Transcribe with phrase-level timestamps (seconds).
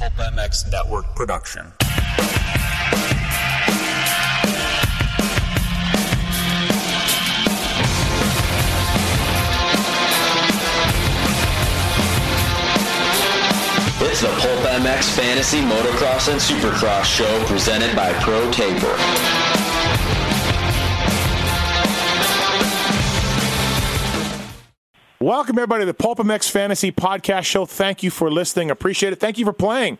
[0.00, 1.74] Pulp MX Network production.
[14.00, 19.39] It's the Pulp MX Fantasy Motocross and Supercross show presented by Pro Taper.
[25.30, 27.64] Welcome, everybody, to the Pulp MX Fantasy Podcast Show.
[27.64, 28.68] Thank you for listening.
[28.68, 29.20] Appreciate it.
[29.20, 29.98] Thank you for playing.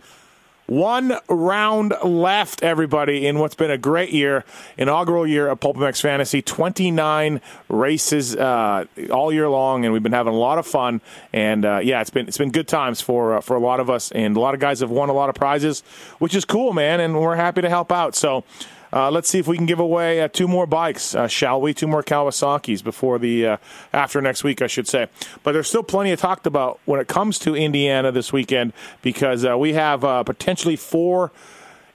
[0.66, 4.44] One round left, everybody, in what's been a great year,
[4.76, 6.42] inaugural year of Pulp MX Fantasy.
[6.42, 11.00] 29 races uh, all year long, and we've been having a lot of fun.
[11.32, 13.88] And uh, yeah, it's been it's been good times for uh, for a lot of
[13.88, 15.82] us, and a lot of guys have won a lot of prizes,
[16.18, 16.98] which is cool, man.
[16.98, 18.16] And we're happy to help out.
[18.16, 18.42] So.
[18.92, 21.72] Uh, let's see if we can give away uh, two more bikes, uh, shall we?
[21.72, 23.56] Two more Kawasaki's before the uh,
[23.92, 25.08] after next week, I should say.
[25.42, 28.72] But there's still plenty to talk about when it comes to Indiana this weekend
[29.02, 31.30] because uh, we have uh, potentially four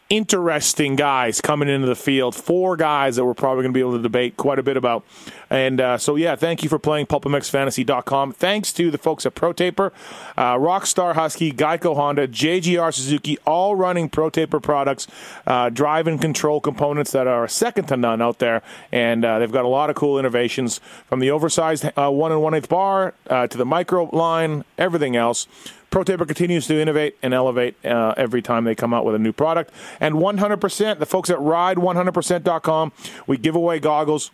[0.10, 2.36] interesting guys coming into the field.
[2.36, 5.04] Four guys that we're probably going to be able to debate quite a bit about.
[5.50, 8.34] And uh, so, yeah, thank you for playing PulpMXFantasy.com.
[8.34, 9.92] Thanks to the folks at ProTaper,
[10.38, 15.08] uh, Rockstar Husky, Geico Honda, JGR Suzuki, all running ProTaper products,
[15.48, 18.62] uh, drive and control components that are second to none out there.
[18.92, 22.42] And uh, they've got a lot of cool innovations from the oversized uh, one and
[22.42, 25.48] one eighth bar uh, to the micro line, everything else.
[25.96, 29.32] ProTaper continues to innovate and elevate uh, every time they come out with a new
[29.32, 29.72] product.
[30.02, 32.92] And 100%, the folks at ride100%.com,
[33.28, 34.30] we give away goggles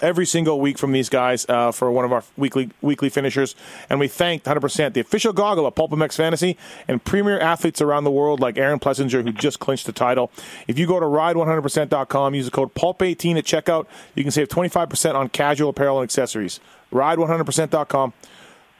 [0.00, 3.54] every single week from these guys uh, for one of our weekly weekly finishers.
[3.88, 6.56] And we thank 100% the official goggle of Pulp MX Fantasy
[6.88, 10.32] and premier athletes around the world like Aaron Plessinger, who just clinched the title.
[10.66, 15.14] If you go to ride100%.com, use the code PULP18 at checkout, you can save 25%
[15.14, 16.58] on casual apparel and accessories.
[16.92, 18.14] Ride100%.com.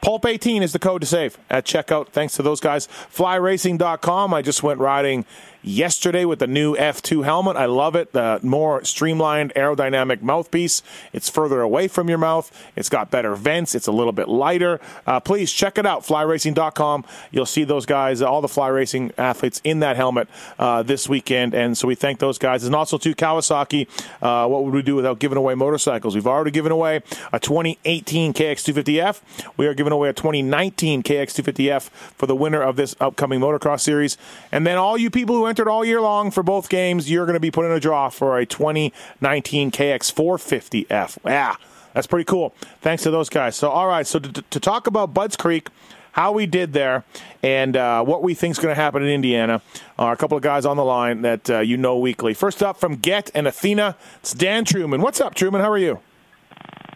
[0.01, 2.09] Pulp 18 is the code to save at checkout.
[2.09, 2.87] Thanks to those guys.
[2.87, 4.33] Flyracing.com.
[4.33, 5.25] I just went riding
[5.69, 7.57] yesterday with the new F2 helmet.
[7.57, 8.13] I love it.
[8.13, 10.83] The more streamlined aerodynamic mouthpiece.
[11.13, 12.51] It's further away from your mouth.
[12.75, 13.75] It's got better vents.
[13.75, 14.81] It's a little bit lighter.
[15.07, 16.03] Uh, please check it out.
[16.05, 17.05] Flyracing.com.
[17.31, 20.29] You'll see those guys, all the fly racing athletes in that helmet
[20.59, 21.55] uh, this weekend.
[21.55, 22.65] And so we thank those guys.
[22.65, 23.87] And also to Kawasaki.
[24.23, 26.15] Uh, what would we do without giving away motorcycles?
[26.15, 27.03] We've already given away
[27.33, 29.21] a 2018 KX250F.
[29.57, 31.83] We are giving away a 2019 KX250F
[32.17, 34.17] for the winner of this upcoming motocross series.
[34.51, 37.35] And then all you people who entered all year long for both games, you're going
[37.35, 41.19] to be put in a draw for a 2019 KX450F.
[41.25, 41.57] Yeah,
[41.95, 42.55] that's pretty cool.
[42.81, 43.57] Thanks to those guys.
[43.57, 45.69] So, all right, so to, to talk about Budds Creek,
[46.13, 47.03] how we did there,
[47.43, 49.61] and uh, what we think is going to happen in Indiana,
[49.99, 52.35] are a couple of guys on the line that uh, you know weekly.
[52.35, 55.01] First up from Get and Athena, it's Dan Truman.
[55.01, 55.61] What's up, Truman?
[55.61, 55.99] How are you?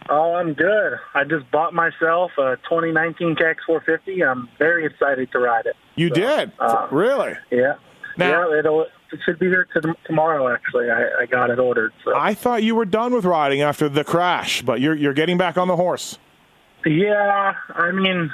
[0.09, 0.99] Oh, I'm good.
[1.13, 4.25] I just bought myself a 2019 KX450.
[4.29, 5.75] I'm very excited to ride it.
[5.95, 6.51] You So, did?
[6.59, 7.33] uh, really?
[7.51, 7.73] Yeah.
[8.17, 10.89] Now- yeah, it'll, it should be here to, tomorrow, actually.
[10.89, 11.93] I, I got it ordered.
[12.03, 12.15] So.
[12.17, 15.57] I thought you were done with riding after the crash, but you're you're getting back
[15.57, 16.17] on the horse.
[16.85, 18.31] Yeah, I mean,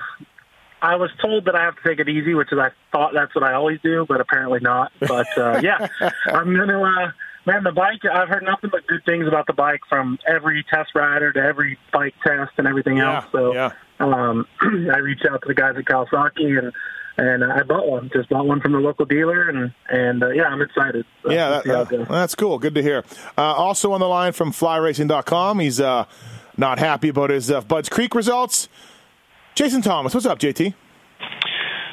[0.81, 3.35] I was told that I have to take it easy, which is I thought that's
[3.35, 4.91] what I always do, but apparently not.
[5.01, 5.87] But uh, yeah,
[6.27, 6.81] I'm gonna.
[6.81, 7.11] Uh,
[7.45, 7.99] man, the bike.
[8.11, 11.77] I've heard nothing but good things about the bike from every test rider to every
[11.91, 13.25] bike test and everything Yeah, else.
[13.33, 13.71] So yeah.
[13.99, 16.71] um, I reached out to the guys at Kawasaki and.
[17.21, 18.09] And I bought one.
[18.13, 21.05] Just bought one from the local dealer, and and uh, yeah, I'm excited.
[21.21, 22.57] So Yeah, that, see how it uh, that's cool.
[22.59, 23.03] Good to hear.
[23.37, 26.05] Uh, also on the line from flyracing.com, he's uh,
[26.55, 28.69] not happy about his uh, Budds Creek results.
[29.53, 30.73] Jason Thomas, what's up, JT?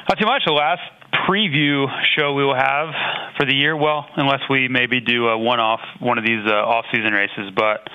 [0.08, 0.42] Not too much.
[0.46, 0.82] The last
[1.28, 2.94] preview show we will have
[3.36, 3.76] for the year.
[3.76, 7.88] Well, unless we maybe do a one-off one of these uh, off-season races, but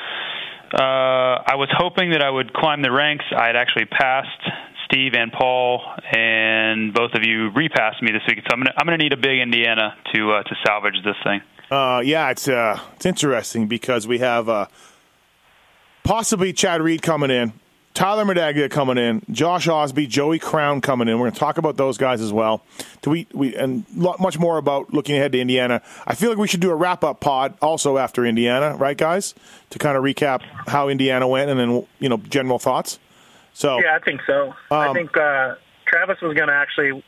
[0.74, 3.26] uh, I was hoping that I would climb the ranks.
[3.36, 4.42] I had actually passed
[4.92, 5.82] Steve and Paul,
[6.14, 8.40] and both of you repassed me this week.
[8.40, 11.42] So I'm gonna I'm gonna need a big Indiana to uh, to salvage this thing.
[11.70, 14.66] Uh, yeah, it's uh, it's interesting because we have uh,
[16.04, 17.54] possibly Chad Reed coming in,
[17.94, 21.20] Tyler Medaglia coming in, Josh Osby, Joey Crown coming in.
[21.20, 22.64] We're going to talk about those guys as well.
[23.02, 25.82] Do we, we and much more about looking ahead to Indiana.
[26.08, 29.36] I feel like we should do a wrap up pod also after Indiana, right, guys,
[29.72, 33.00] to kind of recap how Indiana went and then you know general thoughts.
[33.54, 34.54] So Yeah, I think so.
[34.70, 35.56] I Um, think uh,
[35.88, 37.04] Travis was going to actually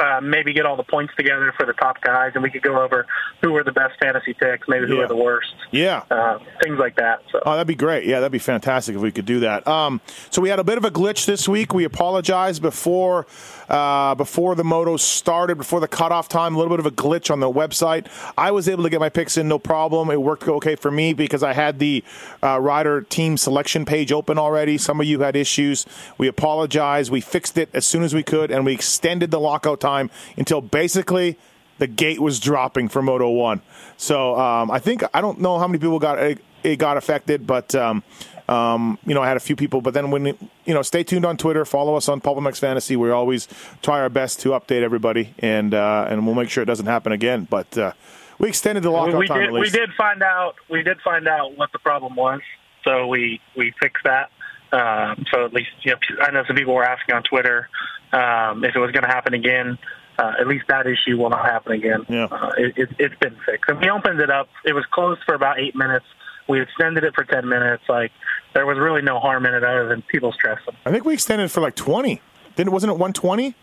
[0.00, 2.80] uh, maybe get all the points together for the top guys, and we could go
[2.82, 3.06] over
[3.42, 5.00] who were the best fantasy picks, maybe who Yeah.
[5.02, 7.22] were the worst, yeah, uh, things like that.
[7.30, 8.04] So Oh, that'd be great.
[8.04, 9.66] Yeah, that'd be fantastic if we could do that.
[9.68, 10.00] Um,
[10.30, 11.74] so we had a bit of a glitch this week.
[11.74, 13.26] We apologize before
[13.68, 16.54] uh, before the motos started, before the cutoff time.
[16.56, 18.06] A little bit of a glitch on the website.
[18.36, 20.10] I was able to get my picks in, no problem.
[20.10, 22.02] It worked okay for me because I had the
[22.42, 24.76] uh, rider team selection page open already.
[24.76, 25.86] Some of you had issues.
[26.18, 27.12] We apologize.
[27.12, 30.10] We fixed it as soon as we could, and we extended the lockout time time
[30.36, 31.38] until basically
[31.78, 33.62] the gate was dropping for Moto One.
[33.96, 37.46] So um, I think I don't know how many people got it, it got affected,
[37.46, 38.02] but um,
[38.48, 39.80] um, you know I had a few people.
[39.80, 42.96] But then when you know, stay tuned on Twitter, follow us on PulpMX Fantasy.
[42.96, 43.48] We always
[43.82, 47.12] try our best to update everybody, and uh, and we'll make sure it doesn't happen
[47.12, 47.46] again.
[47.48, 47.92] But uh,
[48.38, 49.52] we extended the lockout we time did.
[49.52, 50.56] We did find out.
[50.68, 52.40] We did find out what the problem was,
[52.84, 54.30] so we we fixed that.
[54.72, 57.68] Um, so at least you know, I know some people were asking on Twitter
[58.12, 59.78] um, if it was going to happen again.
[60.18, 62.04] Uh, at least that issue will not happen again.
[62.06, 62.24] Yeah.
[62.24, 63.70] Uh, it, it, it's been fixed.
[63.70, 64.50] And we opened it up.
[64.66, 66.04] It was closed for about eight minutes.
[66.46, 67.84] We extended it for ten minutes.
[67.88, 68.12] Like
[68.52, 70.76] there was really no harm in it other than people stressing.
[70.84, 72.20] I think we extended it for like twenty.
[72.56, 73.54] Didn't wasn't it one twenty?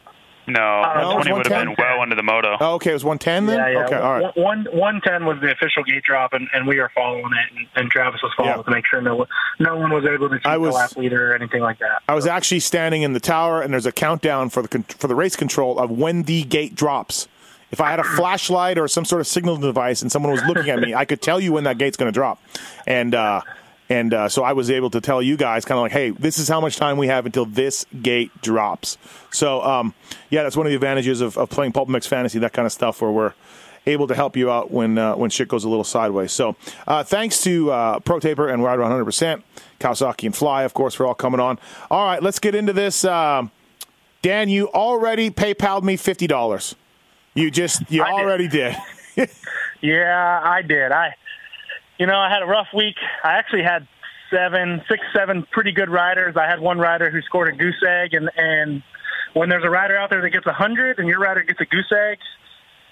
[0.48, 1.76] No, no, twenty would have been 110.
[1.78, 2.56] well under the moto.
[2.60, 3.58] Oh, okay, it was one ten then.
[3.58, 3.86] Yeah, yeah.
[3.86, 4.38] Okay, all right.
[4.38, 7.68] One one ten was the official gate drop, and, and we are following it, and,
[7.76, 8.64] and Travis was following Yeah.
[8.64, 9.28] to make sure no one-
[9.60, 12.02] no one was able to keep I was- the lap leader or anything like that.
[12.08, 15.16] I was actually standing in the tower, and there's a countdown for the for the
[15.16, 17.28] race control of when the gate drops.
[17.70, 20.70] If I had a flashlight or some sort of signal device, and someone was looking
[20.70, 22.42] at me, I could tell you when that gate's going to drop.
[22.88, 23.42] And uh,
[23.90, 26.38] and uh, so I was able to tell you guys, kind of like, hey, this
[26.40, 28.98] is how much time we have until this gate drops.
[29.32, 29.94] So um,
[30.30, 32.72] yeah, that's one of the advantages of, of playing Pulp MX Fantasy, that kind of
[32.72, 33.34] stuff, where we're
[33.86, 36.32] able to help you out when uh, when shit goes a little sideways.
[36.34, 36.56] So
[36.88, 39.44] uh, thanks to uh, Pro Taper and Ride 100 percent,
[39.80, 41.58] Kawasaki and Fly, of course, for all coming on.
[41.90, 43.06] All right, let's get into this.
[43.06, 43.52] Um,
[44.22, 46.76] Dan, you already PayPal'd me fifty dollars.
[47.34, 48.14] You just you I did.
[48.20, 48.76] already did.
[49.82, 50.92] Yeah, I did.
[50.92, 51.14] I,
[51.98, 52.96] you know, I had a rough week.
[53.24, 53.88] I actually had
[54.32, 56.36] seven, six, seven pretty good riders.
[56.38, 58.84] I had one rider who scored a goose egg, and and
[59.34, 61.66] when there's a rider out there that gets a hundred and your rider gets a
[61.66, 62.18] goose egg,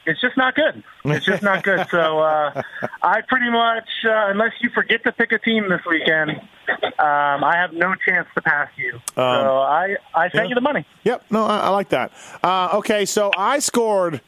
[0.06, 0.84] it's just not good.
[1.06, 1.88] It's just not good.
[1.90, 2.62] So uh,
[3.02, 7.56] I pretty much, uh, unless you forget to pick a team this weekend, um, I
[7.56, 9.00] have no chance to pass you.
[9.16, 10.50] so I I sent yeah.
[10.50, 10.86] you the money.
[11.04, 12.12] Yep, no, I, I like that.
[12.44, 14.22] Uh, okay, so I scored.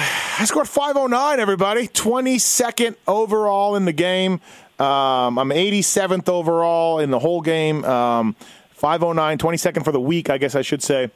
[0.00, 1.88] I scored 509, everybody.
[1.88, 4.40] 22nd overall in the game.
[4.78, 7.84] Um, I'm 87th overall in the whole game.
[7.84, 8.34] Um,
[8.70, 11.10] 509, 22nd for the week, I guess I should say.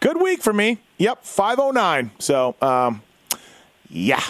[0.00, 0.78] Good week for me.
[0.98, 2.10] Yep, 509.
[2.18, 3.02] So, um,
[3.90, 4.22] yeah,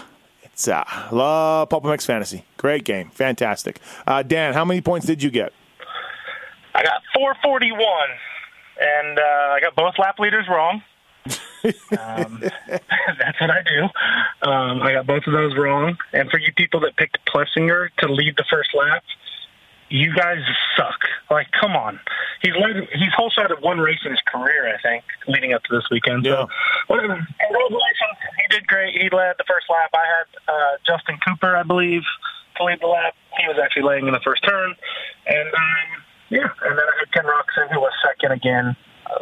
[0.43, 2.45] it's uh, love Pulp MX Fantasy.
[2.57, 3.11] Great game.
[3.11, 3.79] Fantastic.
[4.07, 5.53] Uh, Dan, how many points did you get?
[6.75, 7.79] I got 441,
[8.81, 10.83] and uh, I got both lap leaders wrong.
[11.99, 14.49] Um, that's what I do.
[14.49, 15.97] Um, I got both of those wrong.
[16.13, 19.03] And for you people that picked Plessinger to lead the first lap,
[19.89, 20.39] you guys
[20.77, 20.99] suck.
[21.31, 22.01] Like, come on.
[22.43, 25.63] He's led, he's whole shot of one race in his career, I think, leading up
[25.65, 26.25] to this weekend.
[26.25, 26.33] Yeah.
[26.33, 26.49] So,
[26.89, 27.15] whatever.
[27.15, 28.19] Congratulations.
[28.43, 28.95] He did great.
[28.95, 29.91] He led the first lap.
[29.95, 32.03] I had uh, Justin Cooper, I believe,
[32.57, 33.15] to lead the lap.
[33.39, 34.75] He was actually laying in the first turn.
[35.27, 38.75] And, um, yeah, and then I had Ken Roczen, who was second again, uh,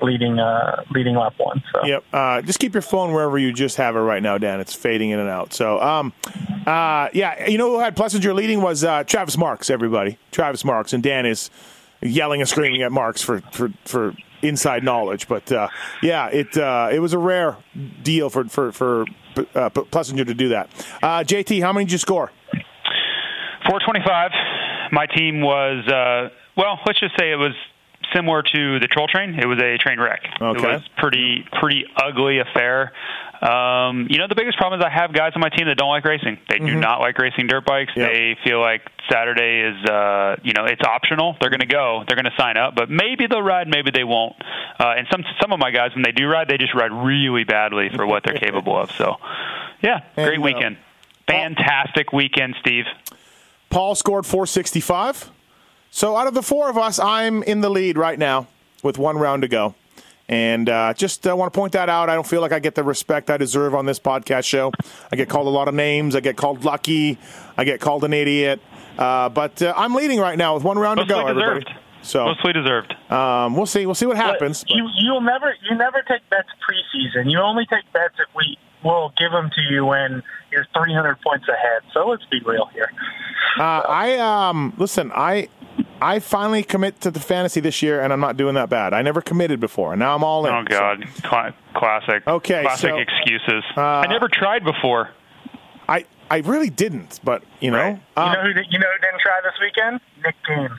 [0.02, 1.62] leading uh, leading lap one.
[1.72, 2.04] So Yep.
[2.12, 4.60] Uh, just keep your phone wherever you just have it right now, Dan.
[4.60, 5.52] It's fading in and out.
[5.52, 6.12] So, um,
[6.66, 9.70] uh, yeah, you know who had Plessinger leading was uh, Travis Marks.
[9.70, 11.50] Everybody, Travis Marks, and Dan is
[12.00, 15.28] yelling and screaming at Marks for for, for inside knowledge.
[15.28, 15.68] But uh,
[16.02, 17.56] yeah, it uh, it was a rare
[18.02, 19.06] deal for for for
[19.54, 20.70] uh, Plessinger to do that.
[21.02, 22.30] Uh, JT, how many did you score?
[23.66, 24.30] 425.
[24.92, 27.54] My team was, uh, well, let's just say it was
[28.14, 29.38] similar to the troll train.
[29.38, 30.22] It was a train wreck.
[30.40, 30.58] Okay.
[30.58, 32.92] It was pretty pretty ugly affair.
[33.42, 35.90] Um, you know, the biggest problem is I have guys on my team that don't
[35.90, 36.38] like racing.
[36.48, 37.92] They do not like racing dirt bikes.
[37.94, 38.10] Yep.
[38.10, 38.80] They feel like
[39.10, 41.36] Saturday is, uh, you know, it's optional.
[41.40, 42.04] They're going to go.
[42.08, 44.34] They're going to sign up, but maybe they'll ride, maybe they won't.
[44.80, 47.44] Uh, and some some of my guys, when they do ride, they just ride really
[47.44, 48.90] badly for what they're capable of.
[48.92, 49.16] So,
[49.82, 50.76] yeah, great And, uh, weekend.
[51.26, 52.84] Fantastic weekend, Steve.
[53.68, 55.30] Paul scored 465.
[55.94, 58.48] So out of the four of us, I'm in the lead right now
[58.82, 59.76] with one round to go.
[60.28, 62.08] And uh, just uh, want to point that out.
[62.10, 64.72] I don't feel like I get the respect I deserve on this podcast show.
[65.12, 66.16] I get called a lot of names.
[66.16, 67.16] I get called lucky.
[67.56, 68.60] I get called an idiot.
[68.98, 71.28] Uh, but uh, I'm leading right now with one round to Mostly go.
[71.28, 71.76] Everybody.
[72.02, 72.92] So Mostly deserved.
[73.12, 73.86] um, we'll see.
[73.86, 74.64] We'll see what happens.
[74.64, 77.30] but- You you'll never you never take bets preseason.
[77.30, 81.46] You only take bets if we will give them to you when you're 300 points
[81.48, 81.82] ahead.
[81.92, 82.90] So let's be real here.
[83.60, 85.12] Uh, I um listen.
[85.14, 85.48] I
[86.04, 88.92] I finally commit to the fantasy this year, and I'm not doing that bad.
[88.92, 90.52] I never committed before, and now I'm all in.
[90.52, 92.26] Oh God, Cla- classic.
[92.26, 93.64] Okay, classic so, excuses.
[93.74, 95.08] uh, I never tried before.
[95.88, 97.98] I I really didn't, but you know, Right.
[98.18, 100.00] um, you know who you know who didn't try this weekend?
[100.22, 100.78] Nick Gaines.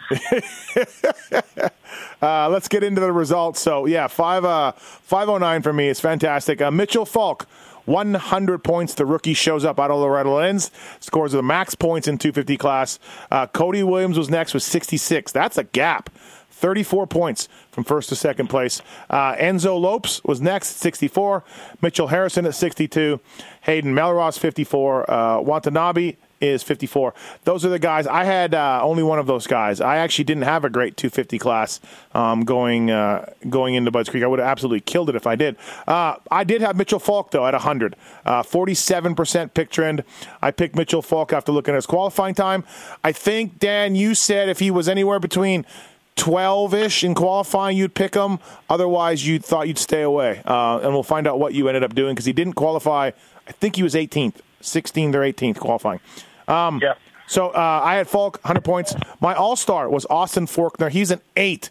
[2.22, 3.60] uh, let's get into the results.
[3.60, 6.62] So yeah, five uh five oh nine for me is fantastic.
[6.62, 7.48] Uh, Mitchell Falk.
[7.86, 8.94] 100 points.
[8.94, 13.00] The rookie shows up out of Loretta Lynn's, scores the max points in 250 class.
[13.32, 15.32] Uh, Cody Williams was next with 66.
[15.32, 16.10] That's a gap.
[16.56, 18.82] 34 points from first to second place.
[19.10, 21.44] Uh, Enzo Lopes was next, 64.
[21.82, 23.20] Mitchell Harrison at 62.
[23.62, 25.12] Hayden Mellross, 54.
[25.12, 27.14] Uh, Watanabe is 54.
[27.44, 28.08] Those are the guys.
[28.08, 29.82] I had uh, only one of those guys.
[29.82, 31.80] I actually didn't have a great 250 class
[32.14, 34.24] um, going uh, going into Budds Creek.
[34.24, 35.56] I would have absolutely killed it if I did.
[35.88, 40.04] Uh, I did have Mitchell Falk though at 100, 47% pick trend.
[40.42, 42.64] I picked Mitchell Falk after looking at his qualifying time.
[43.04, 45.66] I think Dan, you said if he was anywhere between
[46.16, 48.40] 12 ish in qualifying, you'd pick him.
[48.70, 50.42] Otherwise, you thought you'd stay away.
[50.46, 53.12] Uh, and we'll find out what you ended up doing because he didn't qualify.
[53.48, 56.00] I think he was 18th, 16th or 18th qualifying.
[56.48, 56.96] Um, Yeah.
[57.28, 58.96] So uh, I had Falk, 100 points.
[59.20, 60.92] My all star was Austin Forkner.
[60.92, 61.70] He's an eight.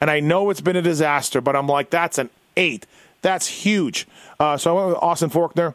[0.00, 2.86] And I know it's been a disaster, but I'm like, that's an eight.
[3.22, 4.06] That's huge.
[4.38, 5.74] Uh, so I went with Austin Forkner.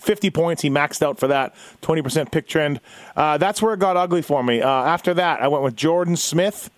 [0.00, 0.62] 50 points.
[0.62, 1.54] He maxed out for that.
[1.82, 2.80] 20% pick trend.
[3.16, 4.62] Uh, that's where it got ugly for me.
[4.62, 6.70] Uh, after that, I went with Jordan Smith.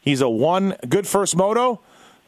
[0.00, 1.80] He's a one good first moto.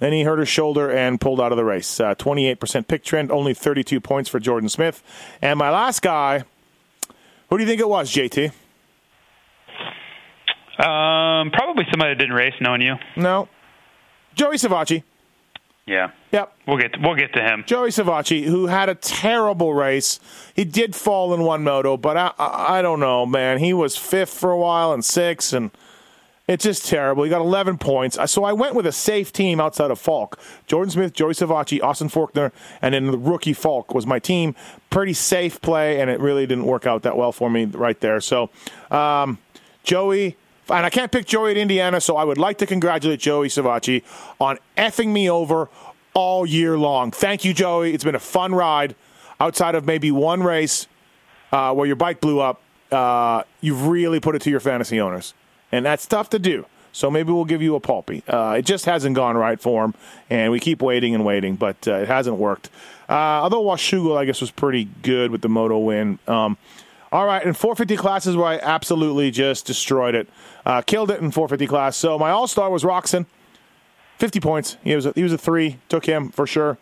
[0.05, 1.99] Then he hurt his shoulder and pulled out of the race.
[1.99, 5.03] Uh, 28% pick trend, only 32 points for Jordan Smith.
[5.41, 6.45] And my last guy,
[7.49, 8.53] who do you think it was, JT?
[10.79, 12.97] Um, probably somebody that didn't race, knowing you.
[13.17, 13.49] No.
[14.35, 15.05] Joey Savatgy.
[15.87, 16.53] Yeah, Yep.
[16.67, 17.65] we'll get we'll get to him.
[17.67, 20.21] Joey Savatgy, who had a terrible race.
[20.55, 23.59] He did fall in one moto, but I, I, I don't know, man.
[23.59, 25.71] He was fifth for a while and sixth, and
[26.47, 27.25] it's just terrible.
[27.25, 28.19] He got 11 points.
[28.31, 30.39] So I went with a safe team outside of Falk.
[30.67, 34.55] Jordan Smith, Joey Savatgy, Austin Forkner, and then the rookie Falk was my team.
[34.91, 38.21] Pretty safe play, and it really didn't work out that well for me right there.
[38.21, 38.51] So,
[38.91, 39.39] um,
[39.85, 40.37] Joey,
[40.69, 44.03] and I can't pick Joey at Indiana, so I would like to congratulate Joey Savatgy
[44.39, 45.69] on effing me over
[46.15, 47.11] all year long.
[47.11, 47.93] Thank you, Joey.
[47.93, 48.95] It's been a fun ride.
[49.41, 50.87] Outside of maybe one race
[51.53, 52.61] uh, where your bike blew up,
[52.93, 55.35] uh, you've really put it to your fantasy owners,
[55.75, 56.67] and that's tough to do.
[56.93, 58.23] So maybe we'll give you a pulpy.
[58.29, 59.95] Uh, it just hasn't gone right for him,
[60.31, 62.71] and we keep waiting and waiting, but uh, it hasn't worked.
[63.09, 66.21] Uh, although Washougal, I guess, was pretty good with the moto win.
[66.29, 66.57] Um,
[67.11, 70.29] all right, in 450 classes where I absolutely just destroyed it,
[70.65, 71.97] uh, killed it in 450 class.
[71.97, 73.27] So my all star was Roczen,
[74.19, 74.77] 50 points.
[74.85, 76.79] He was a, he was a three, took him for sure.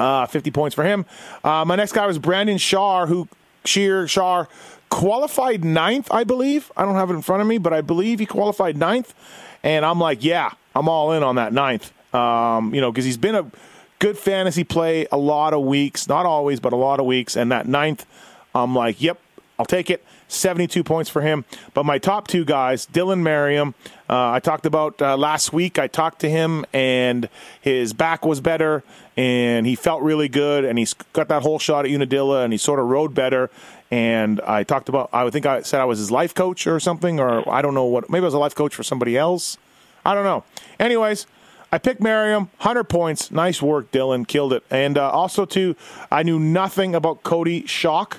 [0.00, 1.06] Uh, 50 points for him.
[1.44, 3.28] Uh, my next guy was Brandon Shar, who
[3.64, 4.46] Shear Shaw
[4.88, 6.70] qualified ninth, I believe.
[6.76, 9.14] I don't have it in front of me, but I believe he qualified ninth.
[9.62, 11.92] And I'm like, yeah, I'm all in on that ninth.
[12.14, 13.50] Um, you know, because he's been a
[13.98, 17.36] good fantasy play a lot of weeks, not always, but a lot of weeks.
[17.36, 18.06] And that ninth,
[18.54, 19.20] I'm like, yep,
[19.58, 20.04] I'll take it.
[20.28, 21.44] 72 points for him.
[21.74, 23.74] But my top two guys, Dylan Merriam,
[24.08, 25.78] uh, I talked about uh, last week.
[25.78, 27.28] I talked to him, and
[27.60, 28.84] his back was better,
[29.18, 32.56] and he felt really good, and he's got that whole shot at Unadilla, and he
[32.56, 33.50] sort of rode better.
[33.90, 37.18] And I talked about, I think I said I was his life coach or something,
[37.18, 39.58] or I don't know what, maybe I was a life coach for somebody else.
[40.06, 40.44] I don't know.
[40.78, 41.26] Anyways,
[41.72, 43.32] I picked Merriam, 100 points.
[43.32, 44.24] Nice work, Dylan.
[44.24, 44.62] Killed it.
[44.70, 45.74] And uh, also, too,
[46.12, 48.18] I knew nothing about Cody Schock.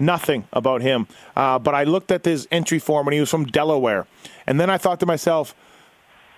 [0.00, 1.06] Nothing about him.
[1.36, 4.08] Uh, but I looked at his entry form and he was from Delaware.
[4.44, 5.54] And then I thought to myself,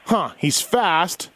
[0.05, 1.31] huh, he's fast.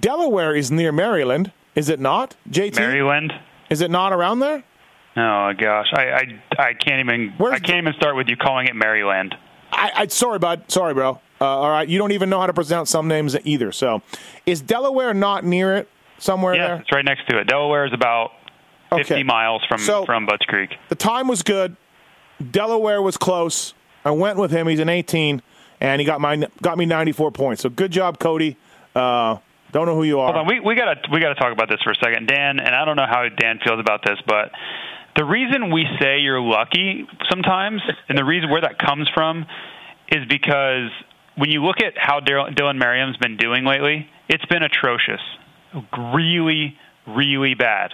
[0.00, 2.36] Delaware is near Maryland, is it not?
[2.50, 2.76] JT?
[2.76, 3.32] Maryland.
[3.70, 4.62] Is it not around there?
[5.16, 6.02] Oh gosh, I
[6.58, 9.34] I, I can't even Where's I can't even start with you calling it Maryland.
[9.72, 10.70] I, I sorry, bud.
[10.70, 11.20] Sorry, bro.
[11.40, 13.72] Uh, all right, you don't even know how to pronounce some names either.
[13.72, 14.02] So,
[14.46, 15.88] is Delaware not near it
[16.18, 16.76] somewhere Yeah, there?
[16.76, 17.48] it's right next to it.
[17.48, 18.30] Delaware is about
[18.90, 19.22] 50 Okay.
[19.24, 20.76] miles from So- from Budds Creek.
[20.88, 21.76] The time was good.
[22.50, 23.74] Delaware was close.
[24.04, 24.68] I went with him.
[24.68, 25.42] He's an 18,
[25.80, 27.62] and he got my got me 94 points.
[27.62, 28.56] So good job, Cody.
[28.94, 29.38] Uh,
[29.74, 30.32] don't know who you are.
[30.32, 32.60] Hold on, we we gotta we gotta talk about this for a second, Dan.
[32.60, 34.52] And I don't know how Dan feels about this, but
[35.16, 39.46] the reason we say you're lucky sometimes, and the reason where that comes from,
[40.08, 40.90] is because
[41.36, 45.20] when you look at how Dylan Dylan Merriam's been doing lately, it's been atrocious,
[46.14, 46.76] really,
[47.06, 47.90] really bad.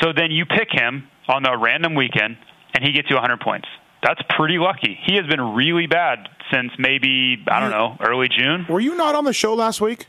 [0.00, 2.38] So then you pick him on a random weekend,
[2.74, 3.68] and he gets you 100 points.
[4.02, 4.98] That's pretty lucky.
[5.04, 8.66] He has been really bad since maybe I don't know early June.
[8.68, 10.06] Were you not on the show last week?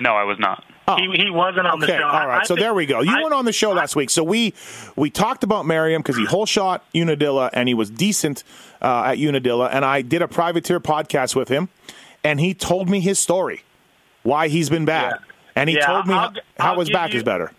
[0.00, 0.64] No, I was not.
[0.98, 2.04] He, he wasn't on Okay, the show.
[2.08, 2.40] all right.
[2.40, 3.00] I so think- there we go.
[3.00, 4.54] You I- weren't on the show last week, so we
[4.96, 8.42] we talked about Merriam because he whole shot Unadilla and he was decent
[8.82, 11.68] uh, at Unadilla, and I did a privateer podcast with him,
[12.24, 13.62] and he told me his story,
[14.24, 15.18] why he's been bad, Yeah.
[15.54, 16.20] and he Yeah, told me I'll-
[16.58, 17.52] how, how I'll his back you- is better.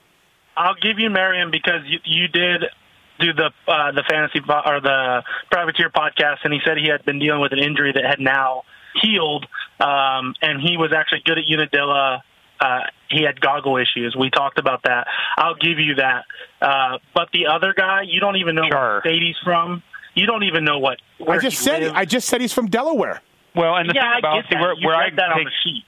[0.57, 2.65] I'll give you Merriam because you, you did
[3.21, 7.19] do the uh, the fantasy or the privateer podcast, and he said he had been
[7.19, 8.63] dealing with an injury that had now
[9.01, 9.45] healed,
[9.79, 12.23] um, and he was actually good at Unadilla.
[12.61, 14.15] Uh, he had goggle issues.
[14.17, 15.07] We talked about that.
[15.37, 16.25] I'll give you that.
[16.61, 18.95] Uh, but the other guy, you don't even know Sure.
[18.95, 19.81] what state he's from.
[20.13, 20.99] You don't even know what.
[21.17, 21.93] Where I just he said lives.
[21.95, 23.21] I just said he's from Delaware.
[23.55, 25.31] Well, and the yeah, thing I about get see, where, you where I read that
[25.31, 25.83] on take the sheet.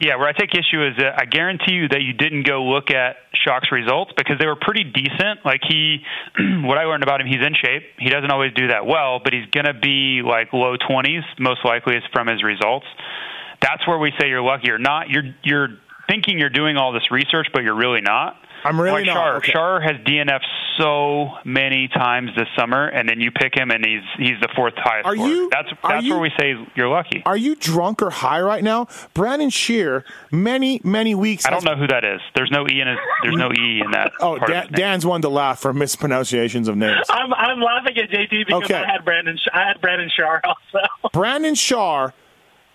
[0.00, 2.90] Yeah, where I take issue is that I guarantee you that you didn't go look
[2.90, 5.44] at Schock's results because they were pretty decent.
[5.44, 5.98] Like he,
[6.64, 7.84] what I learned about him, he's in shape.
[7.98, 11.64] He doesn't always do that well, but he's going to be like low 20s, most
[11.64, 12.86] likely is from his results.
[13.60, 15.08] That's where we say you're lucky or not.
[15.08, 15.68] You're you're
[16.08, 18.36] thinking you're doing all this research, but you're really not.
[18.64, 19.14] I'm really like not.
[19.14, 19.36] Char.
[19.38, 19.52] Okay.
[19.52, 20.40] Char has DNF
[20.78, 24.74] so many times this summer, and then you pick him, and he's he's the fourth
[24.76, 25.04] highest.
[25.06, 25.28] Are scorer.
[25.28, 27.22] you- That's are that's you- where we say you're lucky.
[27.26, 28.86] Are you drunk or high right now?
[29.14, 31.44] Brandon Shear, many, many weeks.
[31.44, 32.20] I has- don't know who that is.
[32.36, 34.12] There's no e in his, There's no e in that.
[34.20, 34.76] Oh, part of Dan, his name.
[34.78, 37.04] Dan's one to laugh for mispronunciations of names.
[37.10, 38.74] I'm I'm laughing at JT because Okay.
[38.76, 40.86] I had Brandon I had Brandon Shar also.
[41.12, 42.14] Brandon Shar,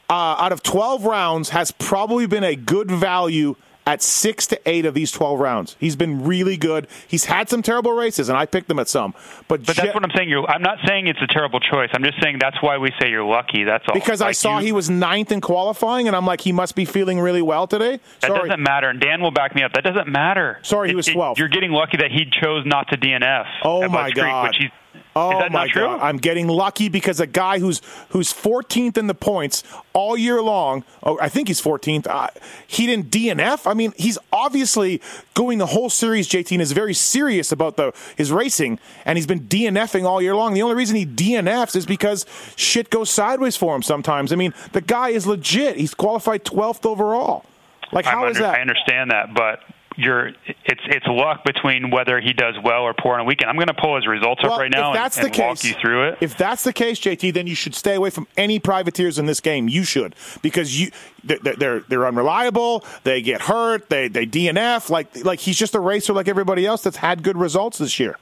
[0.10, 4.86] uh, out of 12 rounds, has probably been a good value at six to eight
[4.86, 5.78] of these 12 rounds.
[5.80, 6.88] He's been really good.
[7.08, 9.14] He's had some terrible races, and I picked them at some.
[9.48, 10.28] But, But Je- that's what I'm saying.
[10.28, 11.90] You're, I'm not saying it's a terrible choice.
[11.94, 13.64] I'm just saying that's why we say you're lucky.
[13.64, 13.94] That's all.
[13.94, 16.84] because I saw you- he was ninth in qualifying, and I'm like, he must be
[16.84, 18.02] feeling really well today.
[18.20, 18.50] That Sorry.
[18.50, 19.72] doesn't matter, and Dan will back me up.
[19.72, 20.60] That doesn't matter.
[20.64, 23.46] Sorry, he It- was it- you're getting lucky that he chose not to DNF.
[23.64, 24.48] Oh my Creek, God.
[24.50, 24.70] which he's,
[25.18, 25.82] Oh is that my true?
[25.82, 26.02] god!
[26.02, 30.84] I'm getting lucky because a guy who's who's 14th in the points all year long.
[31.02, 32.06] Oh, I think he's 14th.
[32.08, 32.28] Uh,
[32.68, 33.70] he didn't DNF.
[33.70, 35.02] I mean, he's obviously
[35.34, 36.28] going the whole series.
[36.30, 40.36] JT and is very serious about the his racing, and he's been DNFing all year
[40.36, 40.54] long.
[40.54, 44.32] The only reason he DNFs is because shit goes sideways for him sometimes.
[44.32, 45.78] I mean, the guy is legit.
[45.78, 47.44] He's qualified 12th overall.
[47.92, 48.56] Like, how I'm is that?
[48.56, 49.62] I understand that, but
[49.98, 53.50] you're it's it's luck between whether he does well or poor on a weekend.
[53.50, 55.40] I'm going to pull his results Well, up right now if that's and, the and
[55.40, 56.18] walk case, you through it.
[56.22, 59.42] If that's the case, JT, then you should stay away from any privateers in this
[59.42, 59.68] game.
[59.68, 60.92] You should because you
[61.24, 62.86] they're they're, they're unreliable.
[63.04, 63.90] They get hurt.
[63.90, 64.90] They they DNF.
[64.90, 68.18] Like like he's just a racer like everybody else that's had good results this year.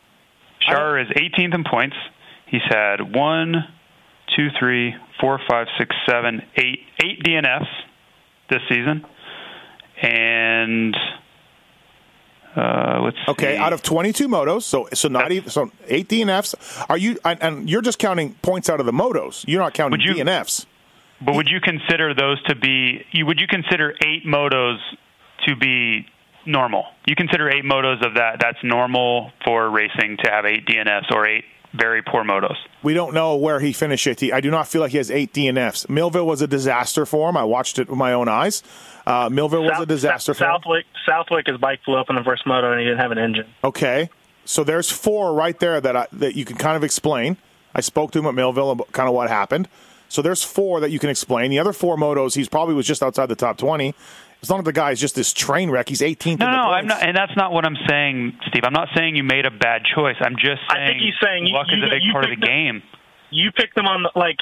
[0.61, 1.95] Char is 18th in points.
[2.47, 3.67] He's had one,
[4.35, 7.67] two, three, four, five, six, seven, eight, eight DNFs
[8.49, 9.05] this season,
[10.01, 10.95] and
[12.55, 13.61] uh, let's Okay, see.
[13.61, 16.55] out of 22 motos, so so not even so eight DNFs.
[16.89, 19.43] Are you and, and you're just counting points out of the motos.
[19.47, 20.65] You're not counting you- DNFs.
[21.21, 23.05] But would you consider those to be?
[23.11, 24.77] You would you consider eight motos
[25.47, 26.05] to be
[26.45, 26.83] normal?
[27.07, 28.37] You consider eight motos of that?
[28.41, 31.45] That's normal for racing to have eight DNFs or eight
[31.77, 32.55] very poor motos.
[32.83, 34.33] We don't know where he finished it.
[34.33, 35.89] I do not feel like he has eight DNFs.
[35.89, 37.37] Millville was a disaster for him.
[37.37, 38.63] I watched it with my own eyes.
[39.05, 40.51] Uh, Millville was a disaster for him.
[40.51, 43.17] Southwick Southwick his bike flew up in the first moto and he didn't have an
[43.17, 43.45] engine.
[43.63, 44.09] Okay,
[44.45, 47.37] so there's four right there that I, that you can kind of explain.
[47.73, 49.67] I spoke to him at Millville about kind of what happened.
[50.07, 51.51] So there's four that you can explain.
[51.51, 53.93] The other four motos, he's probably was just outside the top twenty.
[54.41, 56.39] As long as the guy is just this train wreck, he's 18th.
[56.39, 58.63] No, in the no, I'm not, and that's not what I'm saying, Steve.
[58.63, 60.15] I'm not saying you made a bad choice.
[60.21, 62.29] I'm just saying I think he's saying you- luck is you- a big part of
[62.29, 62.83] the picked the- game.
[63.31, 64.37] You picked them on the, like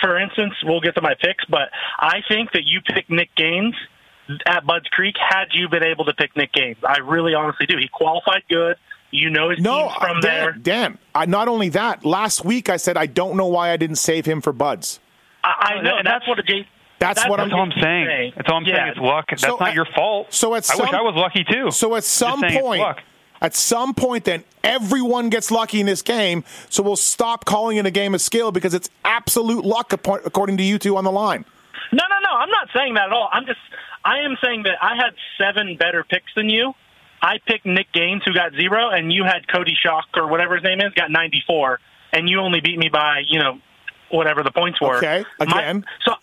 [0.00, 3.74] for instance, we'll get to my picks, but I think that you picked Nick Gaines
[4.46, 6.78] at Budds Creek had you been able to pick Nick Gaines.
[6.86, 7.76] I really honestly do.
[7.78, 8.76] He qualified good.
[9.12, 10.52] You know his No, teams from Dan, there.
[10.52, 10.98] Dan.
[11.14, 14.26] I, not only that, last week I said I don't know why I didn't save
[14.26, 14.98] him for Budds.
[15.44, 16.66] I, I know And that's, what a J.
[16.98, 18.06] That's what That's I'm- all I'm saying.
[18.06, 18.32] saying.
[18.36, 18.76] That's all I'm Yeah.
[18.76, 18.88] saying.
[18.88, 19.24] It's luck.
[19.28, 20.32] That's So not at- your fault.
[20.32, 21.70] so at some, I wish I was lucky too.
[21.70, 23.02] So at some point, luck.
[23.42, 26.44] at some point, then everyone gets lucky in this game.
[26.70, 30.62] So we'll stop calling it a game of skill because it's absolute luck, according to
[30.62, 31.44] you two on the line.
[31.92, 32.30] No, no, no.
[32.38, 33.28] I'm not saying that at all.
[33.32, 33.60] I'm just.
[34.04, 36.74] I am saying that I had seven better picks than you.
[37.22, 40.62] I picked Nick Gaines, who got zero, and you had Cody Schock or whatever his
[40.64, 41.80] name is, got 94,
[42.12, 43.58] and you only beat me by you know
[44.10, 44.96] whatever the points were.
[44.98, 45.84] Okay, My- again.
[46.04, 46.16] so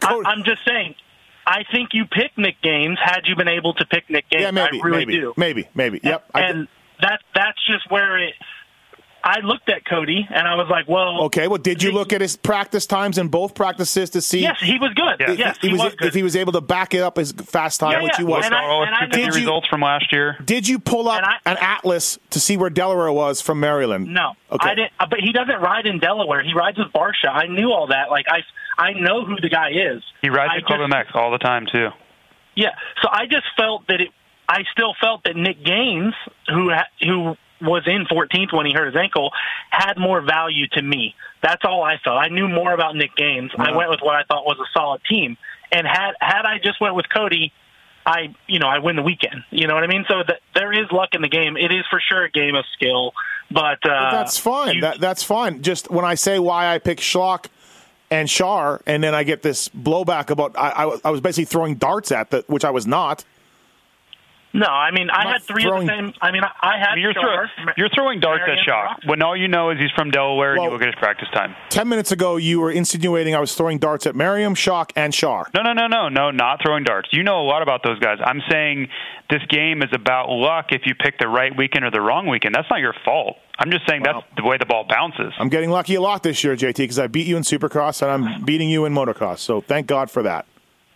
[0.00, 0.94] Cody- I, I'm just saying.
[1.46, 4.42] I think you picked Nick Gaines had you been able to pick Nick Gaines.
[4.42, 5.34] Yeah, maybe, I really maybe, do.
[5.36, 6.00] maybe, maybe.
[6.04, 6.32] Yep.
[6.34, 6.68] Did- and
[7.00, 8.34] that that's just where it.
[9.24, 11.48] I looked at Cody and I was like, well, okay.
[11.48, 14.40] Well, did you look at his practice times in both practices to see?
[14.40, 15.16] Yes, he was good.
[15.20, 15.32] Yeah.
[15.32, 16.08] Yes, he, he, was, was, good.
[16.08, 18.18] if he was able to back it up his fast time, Yeah, which yeah.
[18.18, 18.44] he was.
[18.46, 20.36] And I- and I Did you- results from last year.
[20.44, 24.06] Did you pull up I- an atlas to see where Delaware was from Maryland?
[24.06, 24.70] No, Okay.
[24.70, 24.92] I didn't.
[25.00, 26.42] uh, But he doesn't ride in Delaware.
[26.42, 27.28] He rides with Barsha.
[27.30, 28.10] I knew all that.
[28.10, 28.42] Like I,
[28.80, 30.02] I know who the guy is.
[30.22, 31.88] He rides I at Club just- MX all the time too.
[32.54, 32.70] Yeah.
[33.02, 34.08] So I just felt that it.
[34.48, 36.14] I still felt that Nick Gaines,
[36.48, 39.30] who who was in 14th when he hurt his ankle,
[39.70, 41.14] had more value to me.
[41.42, 42.16] That's all I felt.
[42.18, 43.50] I knew more about Nick Gaines.
[43.56, 45.36] I went with what I thought was a solid team.
[45.70, 47.52] And had had I just went with Cody,
[48.06, 49.44] I you know I win the weekend.
[49.50, 50.04] You know what I mean?
[50.08, 51.56] So that there is luck in the game.
[51.56, 53.12] It is for sure a game of skill.
[53.50, 54.76] But uh, that's fine.
[54.76, 55.62] you- that, that's fine.
[55.62, 57.46] Just when I say why I pick Schlock
[58.10, 61.44] and Shar, and then I get this blowback about I, I, was- I was basically
[61.44, 63.24] throwing darts at that, which I was not.
[64.54, 66.14] No, I mean I had three throwing- of the same.
[66.22, 66.94] I mean I, I had.
[66.98, 69.00] You're, Shar, throw, you're throwing darts at Shock Rock.
[69.04, 71.54] when all you know is he's from Delaware and you look at his practice time.
[71.68, 75.48] Ten minutes ago, you were insinuating I was throwing darts at Merriam, Schock, and Shar.
[75.54, 77.10] No, no, no, no, no, not throwing darts.
[77.12, 78.18] You know a lot about those guys.
[78.24, 78.88] I'm saying
[79.30, 82.54] this game is about luck if you pick the right weekend or the wrong weekend.
[82.54, 83.36] That's not your fault.
[83.58, 84.22] I'm just saying Wow.
[84.22, 85.34] that's the way the ball bounces.
[85.38, 88.10] I'm getting lucky a lot this year, JT, because I beat you in Supercross and
[88.10, 89.38] I'm beating you in motocross.
[89.40, 90.46] So thank God for that.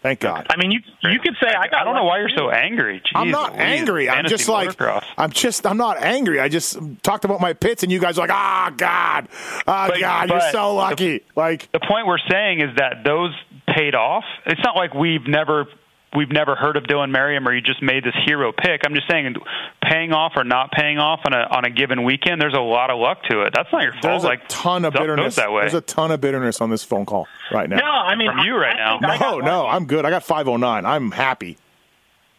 [0.03, 0.47] Thank God.
[0.51, 1.83] I mean you you could say I got.
[1.83, 2.99] I don't know why you're so angry.
[3.01, 3.63] Jeez I'm not Louise.
[3.63, 4.09] angry.
[4.09, 5.05] I'm Fantasy just like motocross.
[5.17, 6.41] I'm just I'm not angry.
[6.41, 9.29] I just talked about my pits and you guys are like, ah, God,
[9.67, 11.23] ah, But- God, you're so lucky.
[11.37, 13.33] like, the point we're saying is that those
[13.69, 14.25] paid off.
[14.47, 15.67] It's not like we've never
[16.15, 18.83] we've never heard of Dylan Merriam or you just made this hero pick.
[18.87, 19.35] I'm just saying
[19.83, 22.91] paying off or not paying off on a on a given weekend, there's a lot
[22.91, 23.53] of luck to it.
[23.55, 24.03] That's not your fault.
[24.03, 25.37] there's a like ton of stuff goes bitterness.
[25.37, 25.63] that way.
[25.63, 27.77] There's a ton of bitterness on this phone call right now.
[27.77, 29.09] No, I mean From you right I now.
[29.09, 29.67] I no, no.
[29.67, 30.05] I'm good.
[30.05, 30.85] I got 509.
[30.87, 31.57] I'm happy.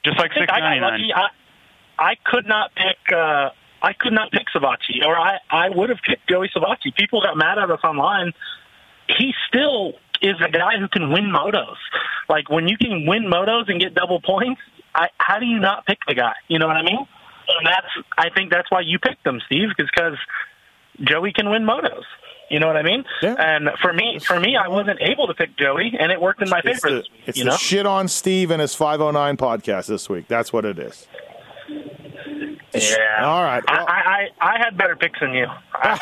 [0.05, 1.13] just like I I got lucky.
[1.13, 1.27] I
[1.99, 2.97] I could not pick.
[3.15, 3.49] Uh,
[3.81, 6.95] I could not pick Savatgy, or I I would have picked Joey Savatgy.
[6.95, 8.33] People got mad at us online.
[9.17, 11.75] He still is a guy who can win motos.
[12.29, 14.61] Like when you can win motos and get double points,
[14.95, 16.33] I, how do you not pick the guy?
[16.47, 16.97] You know what I mean?
[16.97, 20.17] And that's I think that's why you picked them, Steve, because
[21.01, 22.03] Joey can win motos.
[22.49, 23.03] You know what I mean?
[23.21, 23.35] Yeah.
[23.37, 26.49] And for me, for me, I wasn't able to pick Joey, and it worked in
[26.49, 27.21] my It's favor the, this week.
[27.25, 27.55] it's you know?
[27.57, 30.27] shit on Steve and his 509 podcast this week.
[30.27, 31.07] That's what it is.
[32.73, 33.25] Yeah.
[33.25, 33.63] All right.
[33.67, 35.45] Well- I, I, I had better picks than you,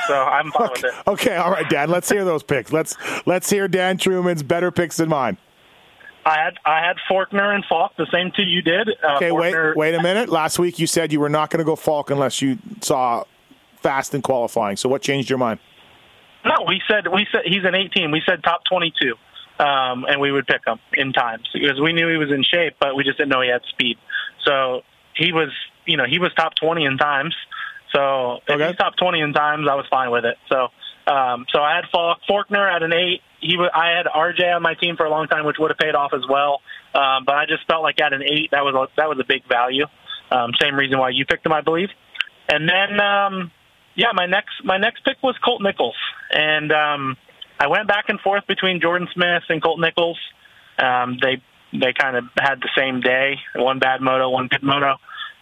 [0.08, 0.94] so I'm fine with Okay, it.
[1.08, 1.90] okay, all right, Dan.
[1.90, 2.72] Let's hear those picks.
[2.72, 5.38] Let's let's hear Dan Truman's better picks than mine.
[6.26, 8.90] I had I had Forkner and Falk, the same two you did.
[9.04, 10.30] Uh, Okay, wait, Forkner- wait a minute.
[10.30, 13.24] Last week you said you were not going to go Falk unless you saw
[13.82, 14.78] fast in qualifying.
[14.78, 15.60] So what changed your mind?
[16.46, 18.12] No, we said we said he's an 18.
[18.12, 19.14] We said top 22,
[19.60, 22.76] um, and we would pick him in times because we knew he was in shape,
[22.80, 23.98] but we just didn't know he had speed.
[24.46, 24.82] So
[25.16, 25.50] he was,
[25.86, 27.36] you know, he was top 20 in times.
[27.94, 28.68] So if Okay.
[28.68, 30.38] he's top 20 in times, I was fine with it.
[30.50, 30.70] So,
[31.12, 33.22] um, so I had Falk, Forkner at an eight.
[33.40, 35.78] He, wa- I had RJ on my team for a long time, which would have
[35.78, 36.62] paid off as well.
[36.94, 39.26] Um, but I just felt like at an eight, that was a, that was a
[39.28, 39.86] big value.
[40.32, 41.90] Um, same reason why you picked him, I believe.
[42.48, 43.52] And then, um,
[43.96, 45.96] yeah, my next my next pick was Colt Nichols,
[46.32, 47.18] and um,
[47.60, 50.18] I went back and forth between Jordan Smith and Colt Nichols.
[50.80, 51.42] Um, they
[51.74, 54.96] they kind of had the same day, one bad moto, one good moto,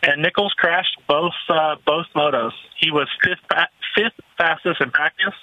[0.04, 2.52] and Nichols crashed both uh, both motos.
[2.80, 5.36] He was fifth fa- fifth fastest in practice,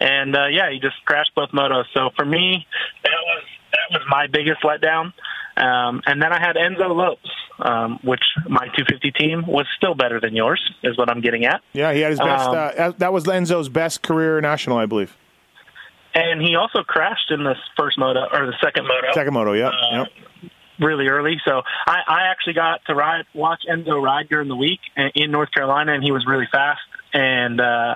[0.00, 1.84] and uh, yeah, he just crashed both motos.
[1.94, 2.66] So for me,
[3.02, 5.12] that was that was my biggest letdown.
[5.56, 10.20] Um, and then I had Enzo Lopes, um, which my 250 team was still better
[10.20, 11.62] than yours, is what I'm getting at.
[11.72, 12.48] Yeah, he had his best.
[12.48, 15.16] Um, uh, that was Enzo's best career national, I believe.
[16.14, 19.68] And he also crashed in the first moto or the second moto Second moto, yeah.
[19.68, 20.08] Uh, yep.
[20.80, 21.40] Really early.
[21.44, 24.80] So I, I actually got to ride watch Enzo ride during the week
[25.14, 26.80] in- North Carolina, and he was really fast.
[27.12, 27.94] And uh,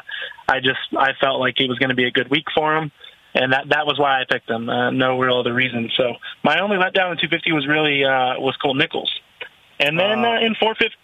[0.48, 2.92] I just I felt like it was going to be a good week for him,
[3.34, 4.68] and that that was why I picked him.
[4.68, 5.90] Uh, no real other reason.
[5.96, 6.14] So
[6.44, 9.12] my only letdown in 250 was really uh, was Colt Nichols,
[9.80, 10.94] and then uh, in 450.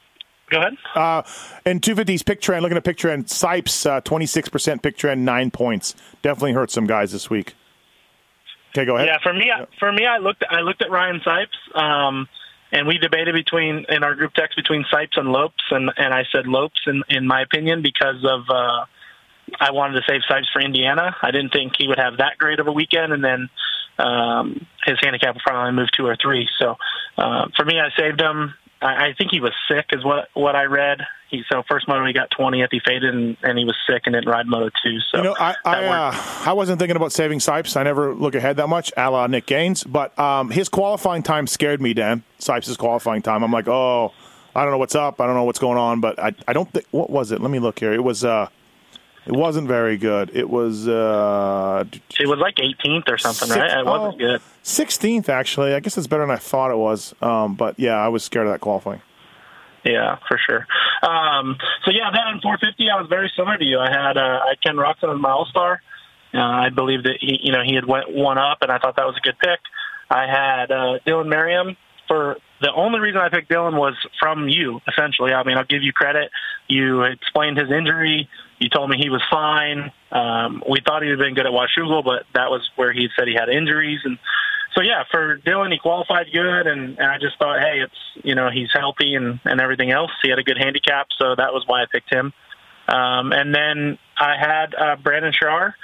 [0.51, 0.75] Go ahead.
[0.95, 1.23] Uh,
[1.65, 5.95] in 250's pick trend, looking at pick trend, Sipes, uh, 26% pick trend, nine points.
[6.21, 7.55] Definitely hurt some guys this week.
[8.77, 9.09] Okay, go ahead.
[9.09, 12.29] Yeah, for me, for me, I looked, I looked at Ryan Sipes, um,
[12.73, 16.25] and we debated between in our group text between Sipes and Lopes, and and I
[16.33, 18.85] said Lopes in in my opinion because of uh,
[19.61, 21.15] I wanted to save Sipes for Indiana.
[21.23, 23.49] I didn't think he would have that great of a weekend, and then
[23.99, 26.49] um, his handicap would probably move two or three.
[26.59, 26.75] So
[27.17, 28.55] uh, for me, I saved him.
[28.85, 30.99] I, I think he was sick, is what what I read.
[31.31, 34.15] He so first moto he got 20th, he faded, and, and he was sick and
[34.15, 35.01] didn't ride moto two.
[35.11, 36.15] So You know, I I, uh.
[36.45, 37.77] I wasn't thinking about saving Sipes.
[37.77, 39.83] I never look ahead that much, a la Nick Gaines.
[39.85, 42.23] But um, his qualifying time scared me, Dan.
[42.39, 43.43] Sipes' qualifying time.
[43.43, 44.13] I'm like, oh,
[44.55, 45.21] I don't know what's up.
[45.21, 46.01] I don't know what's going on.
[46.01, 47.41] But I, I don't think, what was it?
[47.41, 47.95] Let me look here.
[47.95, 48.49] It was, uh,
[49.27, 50.31] it wasn't very good.
[50.35, 51.85] It was, uh,
[52.19, 53.79] it was like 18th or something, six- right?
[53.79, 54.41] It wasn't oh, good.
[54.63, 55.75] 16th, actually.
[55.75, 57.15] I guess it's better than I thought it was.
[57.23, 59.01] Um, but yeah, I was scared of that qualifying.
[59.85, 60.67] Yeah, for sure.
[61.03, 63.79] Um, so yeah, then on 450, I was very similar to you.
[63.79, 65.83] I had uh, I had Ken Roczen as my All Star.
[66.33, 68.97] Uh, I believe that he, you know, he had went one up, and I thought
[68.97, 69.61] that was a good pick.
[70.11, 71.77] I had uh, Dylan Merriam
[72.09, 75.33] for the only reason I picked Dylan was from you, essentially.
[75.33, 76.31] I mean, I'll give you credit.
[76.69, 78.29] You explained his injury.
[78.59, 79.93] You told me he was fine.
[80.13, 83.29] Um, we thought he had been good at Washougal, but that was where he said
[83.29, 84.01] he had injuries.
[84.05, 84.19] And
[84.75, 86.67] so, yeah, for Dylan, he qualified good.
[86.67, 90.11] And, and I just thought, hey, it's, you know, he's healthy and, and everything else.
[90.23, 91.09] He had a good handicap.
[91.19, 92.33] So that was why I picked him.
[92.87, 95.75] Um, and then I had uh, Brandon Shar.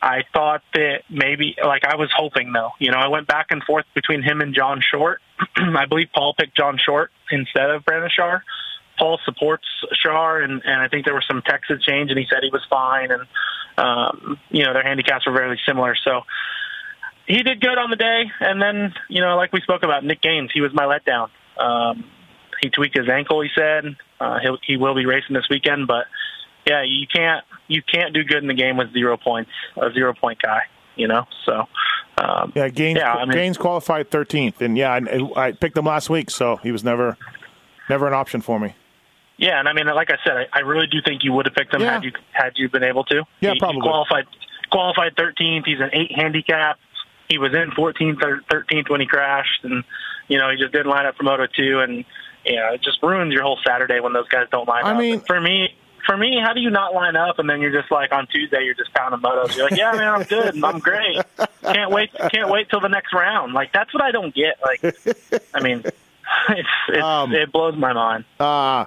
[0.00, 2.70] I thought that maybe, like, I was hoping though.
[2.80, 5.20] You know, I went back and forth between him and John Short,
[5.56, 8.44] I believe Paul picked John Short instead of Brandon Shar.
[9.02, 9.64] Paul supports
[10.00, 12.62] Shar, and, and I think there was some text exchange, and he said he was
[12.70, 13.22] fine, and
[13.76, 15.96] um, you know their handicaps were very similar.
[16.04, 16.20] So
[17.26, 20.22] he did good on the day, and then you know like we spoke about Nick
[20.22, 21.30] Gaines, he was my letdown.
[21.60, 22.04] Um,
[22.60, 23.40] he tweaked his ankle.
[23.42, 26.06] He said uh, he'll, he will be racing this weekend, but
[26.64, 30.14] yeah, you can't you can't do good in the game with zero points, a zero
[30.14, 30.60] point guy.
[30.94, 31.64] You know, so
[32.18, 35.86] um, Yeah, Gaines, Yeah, I mean- Gaines qualified 13th, and yeah, I, I picked him
[35.86, 37.16] last week, so he was never
[37.88, 38.76] never an option for me.
[39.42, 41.54] Yeah, and I mean, like I said, I, I really do think you would have
[41.54, 41.94] picked him Yeah.
[41.94, 43.24] had you had you been able to.
[43.40, 43.80] Yeah, he, probably.
[43.80, 44.26] He qualified
[44.70, 45.66] qualified 13th.
[45.66, 46.78] He's an eight handicap.
[47.28, 49.82] He was in 14th or 13th when he crashed, and
[50.28, 52.04] you know he just didn't line up for Moto 2, and
[52.46, 54.98] you know it just ruins your whole Saturday when those guys don't line I up.
[54.98, 55.74] mean- And for me.
[56.04, 58.64] For me, how do you not line up and then you're just like on Tuesday
[58.64, 59.54] you're just pounding motos?
[59.56, 61.16] You're like, yeah, man, I'm good and I'm great.
[61.62, 63.52] Can't wait, can't wait till the next round.
[63.52, 64.56] Like that's what I don't get.
[64.64, 64.96] Like,
[65.54, 65.84] I mean,
[66.48, 68.24] it's, it's Um, it blows my mind.
[68.40, 68.86] Uh,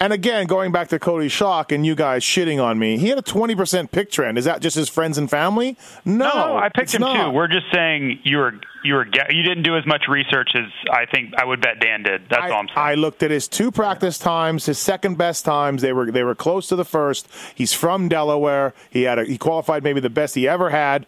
[0.00, 3.18] and again, going back to Cody Schock and you guys shitting on me, he had
[3.18, 4.36] a 20% pick trend.
[4.38, 5.78] Is that just his friends and family?
[6.04, 7.30] No, No, I picked him not.
[7.30, 7.30] too.
[7.34, 8.52] We're just saying you were
[8.84, 12.02] you were you didn't do as much research as I think I would bet Dan
[12.02, 12.22] did.
[12.28, 12.78] That's I, all I'm saying.
[12.78, 15.80] I looked at his two practice times, his second best times.
[15.80, 17.26] They were they were close to the first.
[17.54, 18.74] He's from Delaware.
[18.90, 21.06] He had a, he qualified maybe the best he ever had.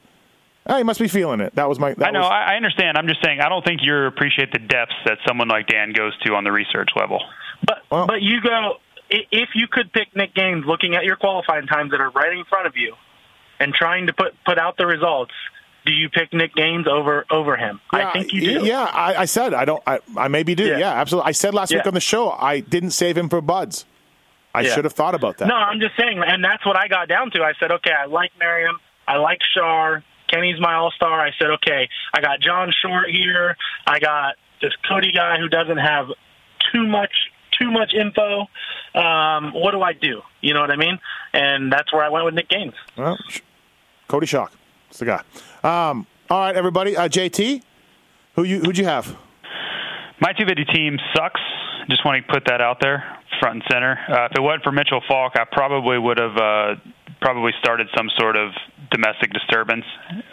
[0.69, 1.55] Ah, he must be feeling it.
[1.55, 1.93] That was my.
[1.95, 2.21] That I know.
[2.21, 2.97] was- I, I understand.
[2.97, 3.41] I'm just saying.
[3.41, 6.53] I don't think you appreciate the depths that someone like Dan goes to on the
[6.53, 7.21] research level.
[7.65, 11.67] But Well- but you go if you could pick Nick Gaines, looking at your qualifying
[11.69, 12.95] times that are right in front of you,
[13.61, 15.33] and trying to put put out the results.
[15.85, 17.81] Do you pick Nick Gaines over over him?
[17.93, 18.67] Yeah, I think you do.
[18.67, 19.81] Yeah, I, I said I don't.
[19.87, 20.67] I, I maybe do.
[20.67, 20.79] Yeah.
[20.79, 20.93] Yeah.
[20.95, 21.29] absolutely.
[21.29, 23.85] I said last week on the show I didn't save him for Budds.
[24.53, 24.75] I Yeah.
[24.75, 25.47] should have thought about that.
[25.47, 27.43] No, I'm just saying, and that's what I got down to.
[27.45, 31.21] I said, okay, I like Merriam, I like Shar, Kenny's my all star.
[31.21, 35.77] I said, okay, I got John Short here, I got this Cody guy who doesn't
[35.77, 36.07] have
[36.73, 37.13] too much
[37.61, 38.47] too much info.
[38.95, 40.23] Um, what do I do?
[40.41, 40.99] You know what I mean?
[41.33, 42.75] And that's where I went with Nick Gaines.
[42.97, 43.19] Well,
[44.09, 44.51] Cody Schock.
[44.89, 45.23] That's the guy.
[45.63, 46.97] Um, all right, everybody.
[46.97, 47.63] Uh, JT,
[48.35, 49.17] who you who'd you have?
[50.21, 51.41] My 250 team sucks.
[51.89, 53.05] Just want to put that out there,
[53.39, 53.99] front and center.
[54.09, 56.75] Uh, if it wasn't for Mitchell Falk, I probably would have uh,
[57.21, 58.53] probably started some sort of
[58.91, 59.85] domestic disturbance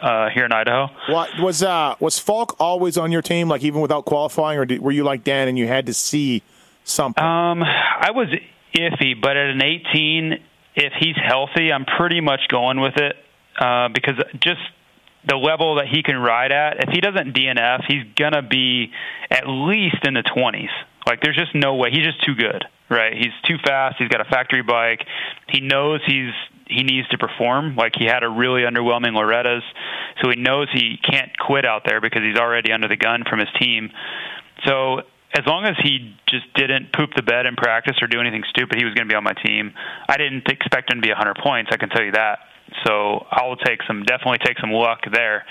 [0.01, 0.89] uh, here in Idaho.
[1.09, 4.81] What was uh, was Falk always on your team, like even without qualifying, or did,
[4.81, 6.41] were you like Dan and you had to see
[6.83, 7.23] something?
[7.23, 8.27] Um, I was
[8.75, 10.39] iffy, but at an 18,
[10.75, 13.15] if he's healthy, I'm pretty much going with it
[13.59, 14.61] uh, because just
[15.27, 16.83] the level that he can ride at.
[16.83, 18.91] If he doesn't DNF, he's gonna be
[19.31, 20.69] at least in the 20s.
[21.05, 21.89] Like there's just no way.
[21.91, 23.13] He's just too good, right?
[23.13, 23.95] He's too fast.
[23.99, 25.05] He's got a factory bike.
[25.49, 26.33] He knows he's
[26.67, 27.75] he needs to perform.
[27.75, 29.63] Like he had a really underwhelming Loretta's,
[30.21, 33.39] so he knows he can't quit out there because he's already under the gun from
[33.39, 33.91] his team.
[34.65, 35.01] So
[35.33, 38.77] as long as he just didn't poop the bed in practice or do anything stupid,
[38.77, 39.73] he was going to be on my team.
[40.07, 41.71] I didn't expect him to be 100 points.
[41.73, 42.39] I can tell you that.
[42.85, 45.45] So I'll take some, definitely take some luck there.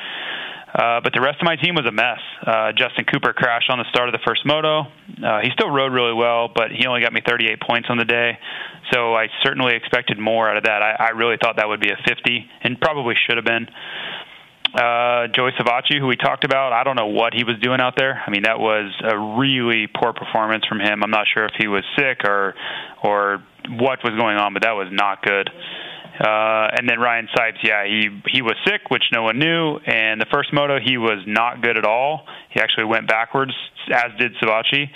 [0.73, 2.19] Uh, but the rest of my team was a mess.
[2.41, 4.89] Uh, Justin Cooper crashed on the start of the first moto.
[5.21, 8.07] Uh, he still rode really well, but he only got me 38 points on the
[8.07, 8.39] day.
[8.91, 10.81] So I certainly expected more out of that.
[10.81, 13.69] I, I really thought that would be a 50, and probably should have been.
[14.75, 17.93] Uh, Joey Savatgy, who we talked about, I don't know what he was doing out
[17.97, 18.23] there.
[18.27, 21.05] I mean, that was a really poor performance from him.
[21.05, 22.55] I'm not sure if he was sick or
[23.05, 25.51] or what was going on, but that was not good.
[26.19, 29.77] Uh, and then Ryan Sipes, yeah, he he was sick, which no one knew.
[29.85, 32.25] And the first moto, he was not good at all.
[32.51, 33.53] He actually went backwards,
[33.93, 34.89] as did Savatgy.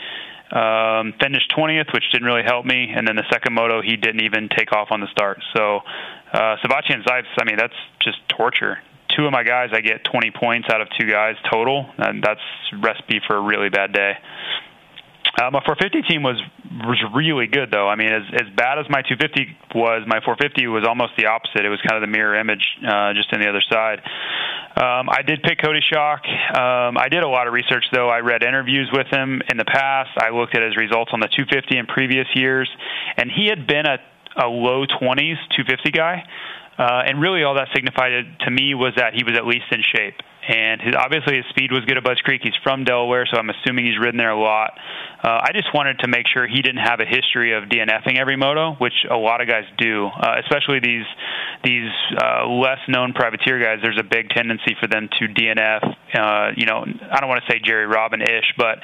[0.47, 2.93] Um, finished 20th, which didn't really help me.
[2.95, 5.43] And then the second moto, he didn't even take off on the start.
[5.57, 5.81] So
[6.33, 8.79] uh, Savatgy and Sipes, I mean, that's just torture.
[9.15, 12.41] Two of my guys, I get 20 points out of two guys total, and that's
[12.83, 14.13] recipe for a really bad day.
[15.37, 16.41] Uh, my 450 team was
[16.81, 17.89] was really good though.
[17.89, 21.61] I mean, as as bad as my 250 was, my 450 was almost the opposite.
[21.65, 24.01] It was kind of the mirror image, uh, just on the other side.
[24.81, 26.25] Um, I did pick Cody Schock.
[26.25, 28.09] Um, I did a lot of research though.
[28.09, 30.17] I read interviews with him in the past.
[30.17, 32.71] I looked at his results on the 250 in previous years,
[33.17, 33.99] and he had been a
[34.37, 36.23] a low 20s 250 guy.
[36.79, 39.81] Uh, and really, all that signified to me was that he was at least in
[39.83, 40.15] shape.
[40.49, 42.41] And his, obviously, his speed was good at Budds Creek.
[42.45, 44.79] He's from Delaware, so I'm assuming he's ridden there a lot.
[45.25, 48.37] Uh, I just wanted to make sure he didn't have a history of DNFing every
[48.37, 51.07] moto, which a lot of guys do, uh, especially these
[51.65, 51.91] these
[52.23, 53.79] uh, less known privateer guys.
[53.83, 55.97] There's a big tendency for them to DNF.
[56.15, 58.79] Uh, you know, I don't want to say Jerry Robin ish, but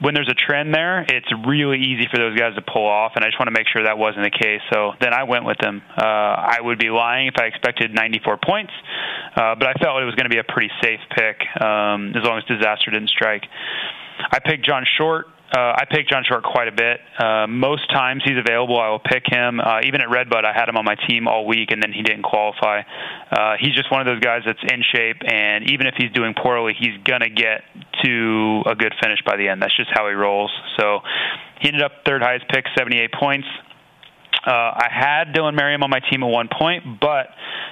[0.00, 3.24] when there's a trend there, it's really easy for those guys to pull off, and
[3.24, 4.60] I just want to make sure that wasn't the case.
[4.72, 5.82] So then I went with them.
[5.96, 8.72] Uh, I would be lying if I expected 94 points.
[9.36, 12.24] uh, but I felt it was going to be a pretty safe pick um, as
[12.24, 13.44] long as disaster didn't strike.
[14.32, 15.26] I picked John Short.
[15.52, 16.98] Uh, I pick John Short quite a bit.
[17.18, 19.60] Uh, most times he's available, I will pick him.
[19.60, 22.02] Uh, even at Redbud, I had him on my team all week, and then he
[22.02, 22.82] didn't qualify.
[23.30, 26.34] Uh, he's just one of those guys that's in shape, and even if he's doing
[26.34, 27.62] poorly, he's gonna get
[28.02, 29.62] to a good finish by the end.
[29.62, 30.50] That's just how he rolls.
[30.78, 31.00] So
[31.60, 33.46] he ended up third highest pick, 78 points.
[34.46, 37.26] Uh, I had Dylan Merriam on my team at one point, but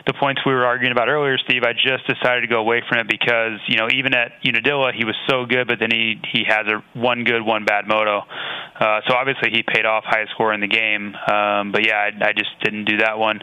[0.07, 2.99] the points we were arguing about earlier, Steve, I just decided to go away from
[2.99, 6.45] it because you know even at Unadilla he was so good, but then he he
[6.49, 8.23] has a one good, one bad moto.
[8.75, 11.15] Uh, so obviously he paid off highest score in the game.
[11.15, 13.39] Um, but yeah, I, I just didn't do that one.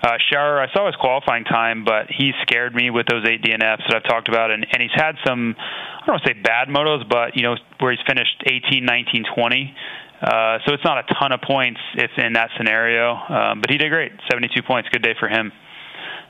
[0.00, 3.82] Uh, Shower, I saw his qualifying time, but he scared me with those eight DNFs
[3.88, 6.68] that I've talked about, and and he's had some I don't want to say bad
[6.68, 9.74] motos, but you know where he's finished 18, 19, 20.
[10.20, 13.78] Uh, so it's not a ton of points if in that scenario, um, but he
[13.78, 14.12] did great.
[14.30, 15.52] 72 points, good day for him.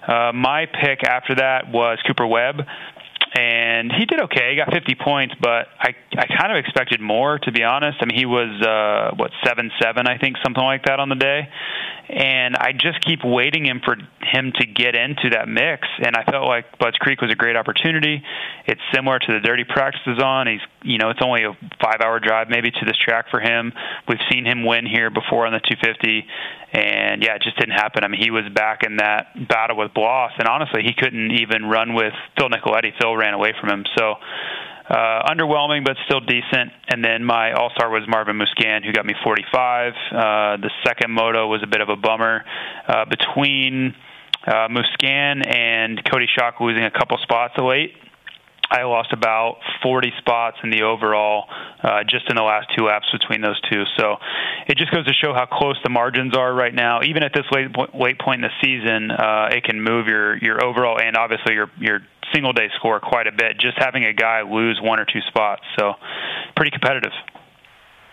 [0.07, 2.61] Uh, my pick after that was Cooper Webb,
[3.35, 4.51] and he did okay.
[4.51, 7.99] He got 50 points, but I I kind of expected more to be honest.
[8.01, 11.15] I mean, he was uh, what seven seven, I think, something like that on the
[11.15, 11.49] day,
[12.09, 15.87] and I just keep waiting him for him to get into that mix.
[15.99, 18.23] And I felt like Budds Creek was a great opportunity.
[18.67, 20.47] It's similar to the dirty practices on.
[20.47, 23.73] He's you know it's only a five hour drive maybe to this track for him.
[24.09, 26.25] We've seen him win here before on the 250,
[26.73, 28.05] and yeah, it just didn't happen.
[28.05, 31.67] I mean, he was back in that battle with Bloss, and honestly, he couldn't even
[31.67, 32.93] run with Phil Nicoletti.
[32.99, 34.15] Phil ran away from him, so
[34.89, 36.73] uh, underwhelming, but still decent.
[36.89, 39.93] And then my all star was Marvin Musquin, who got me 45.
[39.93, 42.45] Uh, the second moto was a bit of a bummer.
[42.89, 43.95] Uh, between
[44.47, 47.93] uh, Musquin and Cody Schock losing a couple spots late,
[48.71, 51.45] I lost about 40 spots in the overall
[51.83, 53.85] uh, just in the last two laps between those two.
[53.97, 54.17] So
[54.67, 57.01] it just goes to show how close the margins are right now.
[57.03, 60.63] Even at this late, late point in the season, uh, it can move your your
[60.65, 62.01] overall and obviously your your
[62.33, 63.59] single day score quite a bit.
[63.59, 65.95] Just having a guy lose one or two spots, so
[66.55, 67.13] pretty competitive.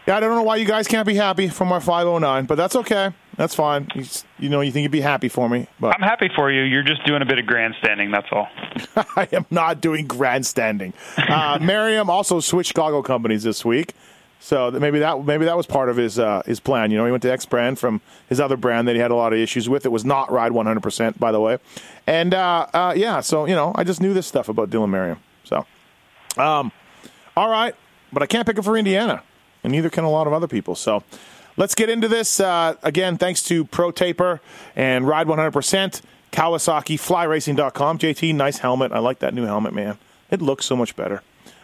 [0.08, 2.76] Yeah, I don't know why you guys can't be happy from our 509, but that's
[2.76, 3.12] okay.
[3.38, 3.88] That's fine.
[3.93, 4.06] You,
[4.39, 6.62] you know, you think you'd be happy for me, but I'm happy for you.
[6.63, 8.12] You're just doing a bit of grandstanding.
[8.12, 8.48] That's all.
[9.15, 10.93] I am not doing grandstanding.
[11.17, 13.93] Uh, Merriam also switched goggle companies this week,
[14.39, 16.91] so maybe that maybe that was part of his uh, his plan.
[16.91, 19.15] You know, he went to EKS brand from his other brand that he had a
[19.15, 19.86] lot of issues with.
[19.86, 21.58] It was not Ride 100, percent by the way,
[22.08, 23.19] and uh, uh, yeah.
[23.19, 25.19] So you know, I just knew this stuff about Dylan Merriam.
[25.43, 25.65] So,
[26.38, 26.71] um,
[27.36, 27.76] all right,
[28.13, 29.24] but I can't pick him for Indiana,
[29.63, 30.76] and neither can a lot of other people.
[30.76, 31.04] So.
[31.58, 32.39] Let's get into this.
[32.39, 34.41] Uh, again, thanks to Pro Taper
[34.76, 37.98] and Ride 100%, Kawasaki, flyracing.com.
[37.98, 38.91] JT, nice helmet.
[38.91, 39.98] I like that new helmet, man.
[40.30, 41.22] It looks so much better.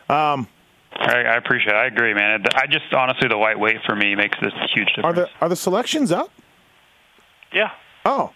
[0.08, 0.48] Um,
[0.94, 1.78] I, I appreciate it.
[1.78, 2.44] I agree, man.
[2.56, 5.06] I just honestly, the white weight for me makes this huge difference.
[5.06, 6.32] Are the are the selections up?
[7.54, 7.72] Yeah.
[8.06, 8.32] Oh,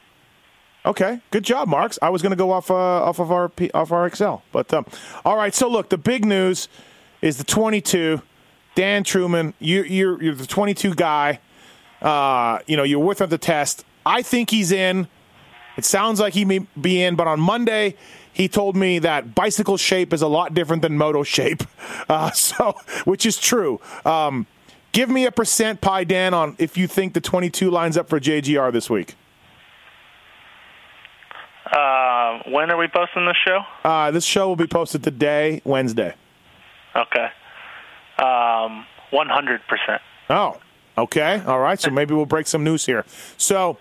[0.86, 1.22] okay.
[1.32, 2.00] Good job, Marks.
[2.02, 4.86] I was going to go off uh, off of our off our Excel, but um,
[5.24, 5.54] all right.
[5.54, 6.68] So look, the big news
[7.22, 8.22] is the 22.
[8.74, 11.39] Dan Truman, you, you're you're the 22 guy.
[12.06, 13.84] Uh, you know, you're with him at the test.
[14.06, 15.08] I think he's in.
[15.76, 17.96] It sounds like he may be in, but on Monday
[18.32, 21.63] he told me that bicycle shape is a lot different than moto shape.
[22.08, 23.82] Uh, so, which is true.
[24.06, 24.46] Um,
[24.91, 28.20] give me a percent pie, Dan, on if you think the 22 lines up for
[28.20, 29.15] JGR this week.
[31.65, 33.62] Uh, when are we posting this show?
[33.84, 36.13] Uh, this show will be posted today, Wednesday.
[36.96, 37.28] Okay.
[38.20, 40.00] Um, 100%.
[40.30, 40.60] Oh,
[40.98, 41.42] okay.
[41.46, 41.80] All right.
[41.80, 43.06] So maybe we'll break some news here.
[43.38, 43.78] So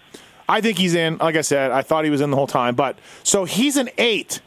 [0.48, 1.18] I think he's in.
[1.18, 2.74] Like I said, I thought he was in the whole time.
[2.74, 4.40] But so he's an eight.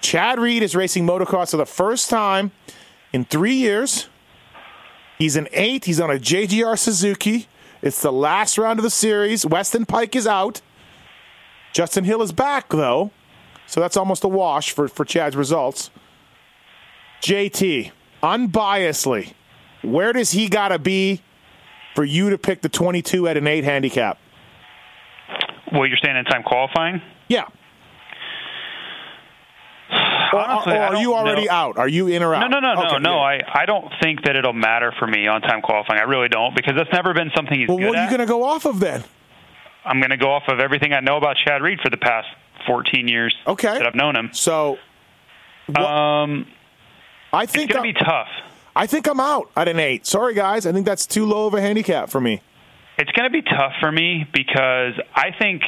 [0.00, 2.52] Chad Reed is racing motocross for the first time
[3.12, 4.08] in three years.
[5.18, 5.84] He's an eight.
[5.84, 7.46] He's on a JGR Suzuki.
[7.82, 9.44] It's the last round of the series.
[9.44, 10.62] Weston Pike is out.
[11.72, 13.10] Justin Hill is back, though.
[13.66, 15.90] So that's almost a wash for, for Chad's results.
[17.22, 19.34] JT, unbiasedly,
[19.82, 21.20] where does he got to be
[21.94, 24.18] for you to pick the 22 at an 8 handicap?
[25.72, 27.00] Well, you're saying in time qualifying?
[27.28, 27.44] Yeah.
[30.32, 31.52] Honestly, or, or are you already know.
[31.52, 31.78] out?
[31.78, 32.48] Are you in or out?
[32.50, 33.14] No, no, no, okay, no, no.
[33.16, 33.42] yeah.
[33.54, 36.00] I, I don't think that it'll matter for me on time qualifying.
[36.00, 38.20] I really don't because that's never been something he's Well, good what are you going
[38.20, 39.02] to go off of then?
[39.84, 42.28] I'm going to go off of everything I know about Chad Reed for the past
[42.66, 43.72] 14 years Okay.
[43.78, 44.30] that I've known him.
[44.32, 44.78] So
[45.74, 46.46] Um,
[47.32, 48.28] I think it's going to be tough.
[48.80, 50.06] I think I'm out at an 8.
[50.06, 50.64] Sorry, guys.
[50.64, 52.40] I think that's too low of a handicap for me.
[52.96, 55.60] It's going to be tough for me because I think,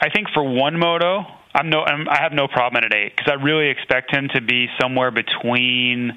[0.00, 3.16] I think for one moto, I'm no, I'm, I have no problem at an eight
[3.16, 6.12] because I really expect him to be somewhere between,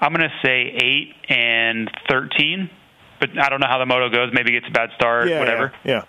[0.00, 2.70] I'm going to say eight and thirteen,
[3.18, 4.30] but I don't know how the moto goes.
[4.32, 5.72] Maybe gets a bad start, Yeah, whatever.
[5.84, 5.92] Yeah.
[5.94, 6.02] yeah.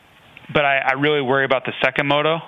[0.54, 2.42] But I, I really worry about the second moto.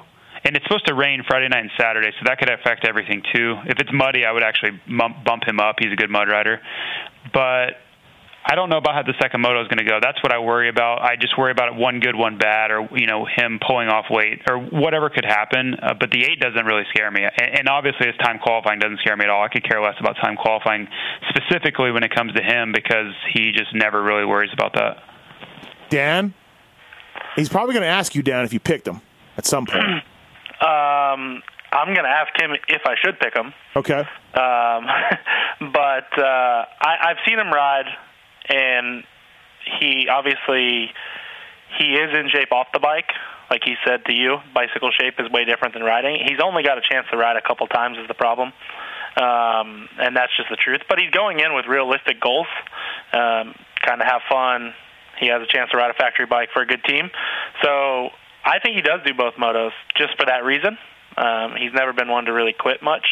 [0.48, 3.56] And it's supposed to rain Friday night and Saturday, so that could affect everything too.
[3.66, 5.76] If it's muddy, I would actually bump, bump him up.
[5.78, 6.62] He's a good mud rider,
[7.34, 7.84] but
[8.50, 10.00] I don't know about how the second moto is going to go.
[10.02, 11.02] That's what I worry about.
[11.02, 14.40] I just worry about one good, one bad, or you know him pulling off weight
[14.50, 15.76] or whatever could happen.
[15.84, 19.02] Uh, but the eight doesn't really scare me, and, and obviously his time qualifying doesn't
[19.02, 19.44] scare me at all.
[19.44, 20.88] I could care less about time qualifying
[21.28, 25.04] specifically when it comes to him because he just never really worries about that.
[25.90, 26.34] Dan,
[27.36, 29.02] he's probably going to ask you, Dan, if you picked him
[29.36, 29.84] at some point.
[30.62, 33.54] Um, I'm going to ask him if I should pick him.
[33.76, 34.00] Okay.
[34.00, 34.88] Um,
[35.74, 37.86] but uh, I, I've seen him ride,
[38.50, 39.04] and
[39.80, 40.92] he obviously
[41.78, 43.12] he is in shape off the bike.
[43.50, 46.20] Like he said to you, bicycle shape is way different than riding.
[46.28, 48.52] He's only got a chance to ride a couple times is the problem,
[49.16, 50.82] um, and that's just the truth.
[50.90, 52.48] But he's going in with realistic goals,
[53.14, 53.56] um,
[53.86, 54.74] kind of have fun.
[55.20, 57.10] He has a chance to ride a factory bike for a good team,
[57.64, 58.10] so
[58.48, 60.78] I think he does do both motos just for that reason.
[61.18, 63.06] Um, he's never been one to really quit much,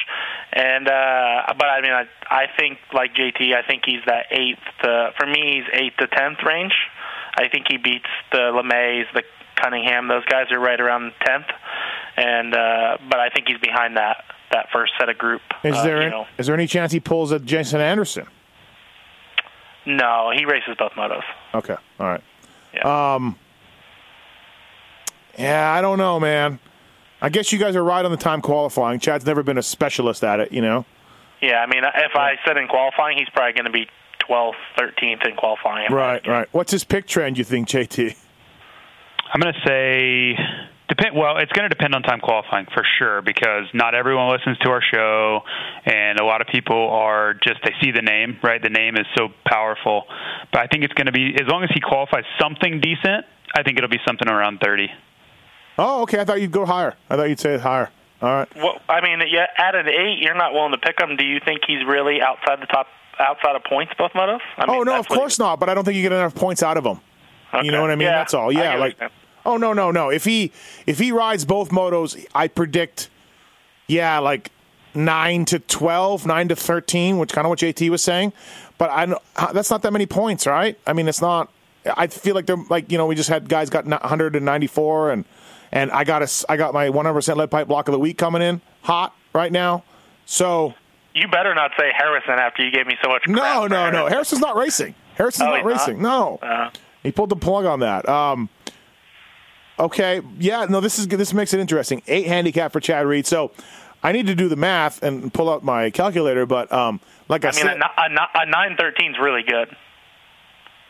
[0.53, 4.59] and uh, but I mean, I I think like JT, I think he's that eighth
[4.83, 6.73] to for me, he's eighth to tenth range.
[7.35, 9.23] I think he beats the LeMays, the
[9.55, 10.07] Cunningham.
[10.07, 11.47] Those guys are right around tenth,
[12.15, 15.41] and uh, but I think he's behind that that first set of group.
[15.63, 16.27] Is uh, there you know.
[16.37, 18.27] is there any chance he pulls a Jason Anderson?
[19.87, 21.23] No, he races both motos.
[21.55, 21.75] Okay.
[21.99, 22.23] All right.
[22.73, 23.15] Yeah.
[23.15, 23.35] Um.
[25.37, 26.59] Yeah, I don't know, man.
[27.21, 28.99] I guess you guys are right on the time qualifying.
[28.99, 30.85] Chad's never been a specialist at it, you know.
[31.41, 33.87] yeah, I mean, uh, if I said in qualifying, he's probably going to be
[34.29, 35.91] 12th, 13th in qualifying.
[35.91, 36.47] Right, right.
[36.51, 37.37] What's his pick trend?
[37.37, 38.15] You think, JT?
[39.33, 40.37] I'm going to say
[40.87, 41.15] depend.
[41.15, 44.69] Well, it's going to depend on time qualifying for sure because not everyone listens to
[44.69, 45.41] our show,
[45.85, 48.61] and a lot of people are just they see the name, right?
[48.61, 50.03] The name is so powerful,
[50.51, 53.25] but I think it's going to be as long as he qualifies something decent.
[53.57, 54.89] I think it'll be something around 30.
[55.77, 56.19] Oh, okay.
[56.19, 56.95] I thought you'd go higher.
[57.09, 57.89] I thought you'd say higher.
[58.21, 58.55] All right.
[58.55, 61.17] Well, I mean, yeah, at an eight, you're not willing to pick him.
[61.17, 62.87] Do you think he's really outside the top,
[63.19, 64.39] outside of points both motos?
[64.57, 65.59] I mean, oh no, of course not.
[65.59, 66.99] But I don't think you get enough points out of him.
[67.53, 67.65] Okay.
[67.65, 68.07] You know what I mean?
[68.07, 68.51] Yeah, That's all.
[68.51, 68.97] Yeah, like
[69.45, 70.09] oh no, no, no.
[70.09, 70.51] If he
[70.87, 73.09] if he rides both motos, I predict
[73.87, 74.51] yeah, like
[74.93, 78.33] nine to 12, 9 to thirteen, which kind of what JT was saying.
[78.77, 80.79] But I know- uh, that's not that many points, right?
[80.87, 81.51] I mean, it's not.
[81.85, 85.25] I feel like they're like you know we just had guys got 194 and
[85.71, 88.17] and I got a I got my 100 percent lead pipe block of the week
[88.17, 89.83] coming in hot right now.
[90.25, 90.73] So
[91.13, 93.23] You better not say Harrison after you gave me so much.
[93.27, 94.07] no, no, no.
[94.07, 94.95] Harrison's not racing.
[95.15, 95.71] Harrison's Oh, not he's not?
[95.87, 96.01] racing.
[96.01, 96.39] No.
[96.41, 96.69] Uh,
[97.03, 98.07] He pulled the plug on that.
[98.09, 98.49] Um,
[99.79, 102.01] okay, yeah, no, this is this makes it interesting.
[102.07, 103.25] Eight handicap for Chad Reed.
[103.27, 103.51] So
[104.03, 106.45] I need to do the math and pull out my calculator.
[106.45, 109.75] But um, like I, I mean, said, a, a, a nine thirteen is really good.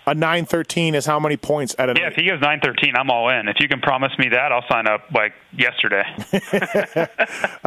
[0.07, 3.09] A nine thirteen is how many points at an Yeah, if he goes 913, I'm
[3.09, 3.47] all in.
[3.47, 6.03] If you can promise me that, I'll sign up like yesterday.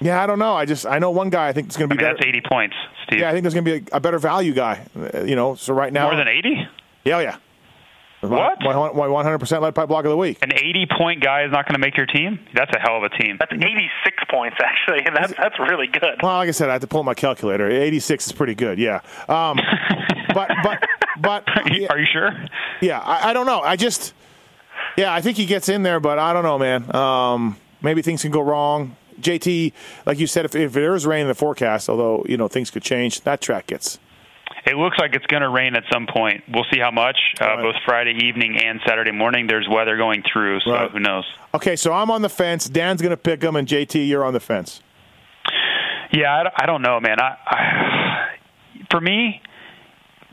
[0.00, 0.54] yeah, I don't know.
[0.54, 1.48] I just I know one guy.
[1.48, 2.18] I think it's going to I be mean, better.
[2.18, 3.20] that's 80 points, Steve.
[3.20, 4.86] Yeah, I think there's going to be a, a better value guy.
[4.96, 6.68] Uh, you know, so right now More than 80?
[7.04, 7.36] Yeah, oh, yeah.
[8.20, 8.60] What?
[8.60, 10.38] My, my 100% lead pipe block of the week.
[10.42, 12.38] An 80 point guy is not going to make your team?
[12.54, 13.36] That's a hell of a team.
[13.38, 16.20] That's eighty six points actually, and that's that's really good.
[16.22, 17.70] Well, like I said, I had to pull my calculator.
[17.70, 18.78] 86 is pretty good.
[18.78, 19.00] Yeah.
[19.28, 19.58] Um,
[20.34, 20.84] but but
[21.20, 22.30] but Are you, yeah, are you sure?
[22.80, 23.60] yeah, I, I don't know.
[23.60, 24.12] I just
[24.96, 26.94] yeah, I think he gets in there, but I don't know, man.
[26.94, 28.96] Um, maybe things can go wrong.
[29.20, 29.72] JT,
[30.06, 32.70] like you said, if, if there is rain in the forecast, although you know things
[32.70, 33.98] could change, that track gets.
[34.66, 36.44] It looks like it's going to rain at some point.
[36.52, 37.18] We'll see how much.
[37.40, 37.62] Uh, Right.
[37.62, 40.90] Both Friday evening and Saturday morning, there's weather going through, so Right.
[40.90, 41.24] who knows?
[41.54, 42.68] Okay, so I'm on the fence.
[42.68, 44.82] Dan's going to pick him, and JT, you're on the fence.
[46.12, 47.20] Yeah, I, don't- I don't know, man.
[47.20, 48.28] I, I,
[48.90, 49.40] for me,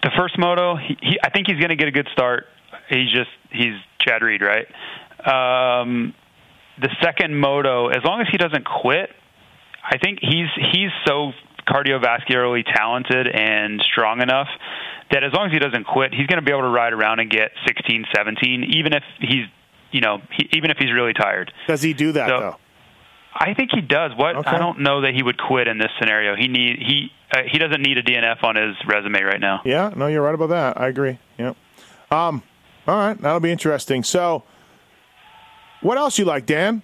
[0.03, 2.47] the first moto, he, he, I think he's going to get a good start.
[2.89, 4.67] He's just he's Chad Reed, right?
[5.25, 6.13] Um,
[6.79, 9.09] the second moto, as long as he doesn't quit,
[9.83, 11.31] I think he's he's so
[11.67, 14.47] cardiovascularly talented and strong enough
[15.11, 17.19] that as long as he doesn't quit, he's going to be able to ride around
[17.19, 19.45] and get 16, 17, even if he's
[19.91, 21.51] you know he, even if he's really tired.
[21.67, 22.55] Does he do that So- though?
[23.39, 24.13] I think he does.
[24.15, 24.49] What Okay.
[24.49, 26.35] I don't know that he would quit in this scenario.
[26.35, 29.61] He need he uh, he doesn't need a DNF on his resume right now.
[29.63, 30.81] Yeah, no, you're right about that.
[30.81, 31.19] I agree.
[31.37, 31.55] Yep.
[32.09, 32.41] Um,
[32.87, 34.01] all right, that'll be interesting.
[34.03, 34.41] So,
[35.81, 36.81] what else you like, Dan?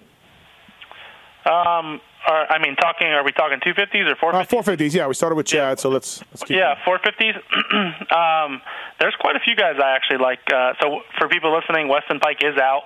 [1.44, 3.08] Um, are, I mean, talking.
[3.08, 4.94] Are we talking two fifties or four Uh, 450s.
[4.94, 6.56] Yeah, we started with Chad, so let's let's keep.
[6.56, 7.36] Yeah, 450s.
[8.12, 8.62] um,
[9.00, 10.40] there's quite a few guys I actually like.
[10.52, 12.82] Uh, so for people listening, Weston Pike is out.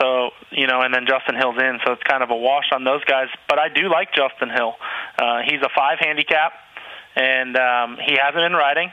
[0.00, 2.84] So you know, and then Justin Hill's in, so it's kind of a wash on
[2.84, 3.28] those guys.
[3.48, 4.74] But I do like Justin Hill.
[5.18, 6.52] Uh, he's a five handicap,
[7.14, 8.90] and um, he hasn't been riding.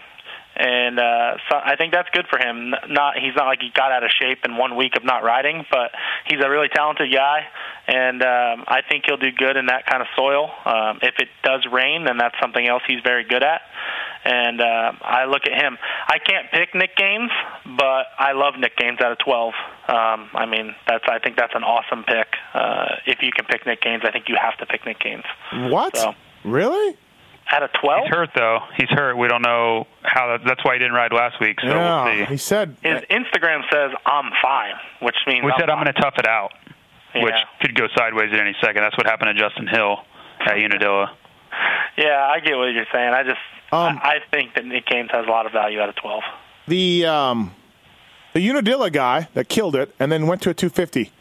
[0.60, 2.76] And uh, so I think that's good for him.
[2.90, 5.64] Not he's not like he got out of shape in one week of not riding,
[5.72, 5.92] but
[6.28, 7.48] he's a really talented guy.
[7.88, 10.52] and um, I think he'll do good in that kind of soil.
[10.66, 13.62] Um, if it does rain, then that's something else he's very good at.
[14.26, 15.78] And uh, I look at him.
[16.08, 17.32] I can't pick Nick Gaines,
[17.66, 19.54] but I love Nick Gaines out of 12.
[19.88, 22.28] Um, I mean, that's I think that's an awesome pick.
[22.54, 25.24] Uh, if you can pick Nick Gaines, I think you have to pick Nick Gaines.
[25.72, 25.96] What?
[25.96, 26.14] So.
[26.44, 26.98] Really?
[27.52, 28.04] Out of 12?
[28.04, 28.60] He's hurt though.
[28.78, 29.18] He's hurt.
[29.18, 30.28] We don't know how.
[30.38, 31.60] That, that's why he didn't ride last week.
[31.62, 32.04] So yeah.
[32.06, 32.32] we'll see.
[32.32, 32.76] He said.
[32.84, 36.28] His Instagram says I'm fine, which means We I'm said I'm going to tough it
[36.28, 36.52] out,
[37.16, 38.82] which could go sideways at any second.
[38.84, 39.98] That's what happened to Justin Hill
[40.42, 41.16] at Unadilla.
[41.98, 43.14] Yeah, I get what you're saying.
[43.14, 43.40] I just
[43.72, 46.22] Um, I, I think that Nick Gaines has a lot of value out of 12.
[46.68, 47.56] the um,
[48.34, 51.12] the Unadilla guy that killed it and then went to a 250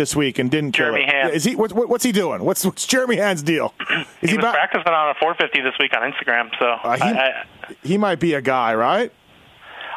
[0.00, 1.34] this week and didn't Jeremy kill it.
[1.34, 1.54] Is he?
[1.54, 2.42] What, what, what's he doing?
[2.42, 3.74] What's, what's Jeremy Hand's deal?
[4.22, 4.54] Is He, was back?
[4.54, 6.50] practicing on a 450 this week on Instagram.
[6.58, 7.44] So Uh, he, I, I,
[7.82, 9.12] he might be a guy, right?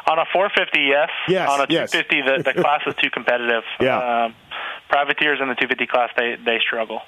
[0.06, 1.08] on a 450, yes.
[1.28, 1.90] Yes, On a yes.
[1.92, 3.62] 250, the, the class is too competitive.
[3.80, 4.24] Yeah.
[4.26, 4.34] Um,
[4.90, 7.00] privateers in the 250 class, they they struggle.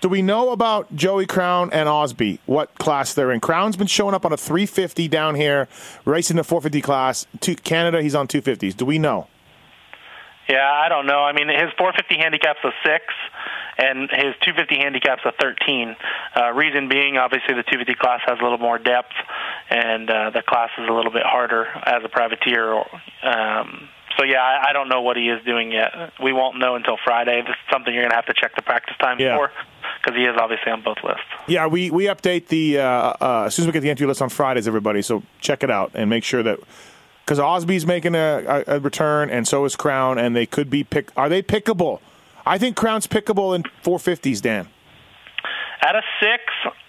[0.00, 2.38] Do we know about Joey Crown and Osby?
[2.44, 3.40] What class they're in?
[3.40, 5.66] Crown's been showing up on a 350 down here,
[6.04, 7.26] racing the 450 class.
[7.40, 8.76] To Canada, he's on 250s.
[8.76, 9.28] Do we know?
[10.48, 11.20] Yeah, I don't know.
[11.24, 13.04] I mean, his 450 handicap's a six,
[13.78, 15.96] and his 250 handicap's a 13.
[16.36, 19.12] Uh, reason being, obviously, the 250 class has a little more depth,
[19.70, 22.74] and uh, the class is a little bit harder as a privateer.
[23.22, 23.88] Um,
[24.18, 26.12] so yeah, I, I don't know what he is doing yet.
[26.22, 27.40] We won't know until Friday.
[27.42, 29.36] This is something you're going to have to check the practice times Yeah.
[29.36, 29.50] for,
[30.00, 31.22] because he is obviously on both lists.
[31.48, 32.84] Yeah, we, we update the uh,
[33.20, 35.02] uh, as soon as we get the entry list on Fridays, everybody.
[35.02, 36.60] So check it out and make sure that
[37.24, 40.84] because Osby's making a, a, a return and so is Crown, and they could be
[40.84, 41.10] pick.
[41.16, 42.00] Are they pickable?
[42.46, 44.42] I think Crown's pickable in 450s.
[44.42, 44.68] Dan.
[45.80, 46.42] At a six,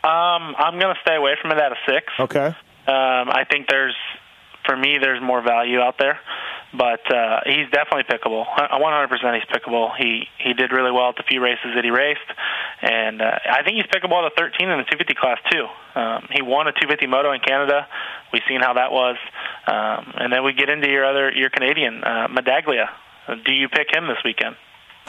[0.03, 2.13] um, I'm going to stay away from it at a six.
[2.19, 2.47] Okay.
[2.47, 2.55] Um,
[2.87, 3.95] I think there's,
[4.65, 6.19] for me, there's more value out there,
[6.77, 8.45] but uh, he's definitely pickable.
[8.45, 9.95] 100% he's pickable.
[9.97, 12.27] He he did really well at the few races that he raced,
[12.81, 15.65] and uh, I think he's pickable at a 13 in the 250 class too.
[15.99, 17.87] Um, he won a 250 moto in Canada.
[18.33, 19.17] We've seen how that was,
[19.67, 22.89] um, and then we get into your other your Canadian uh, Medaglia.
[23.45, 24.55] Do you pick him this weekend?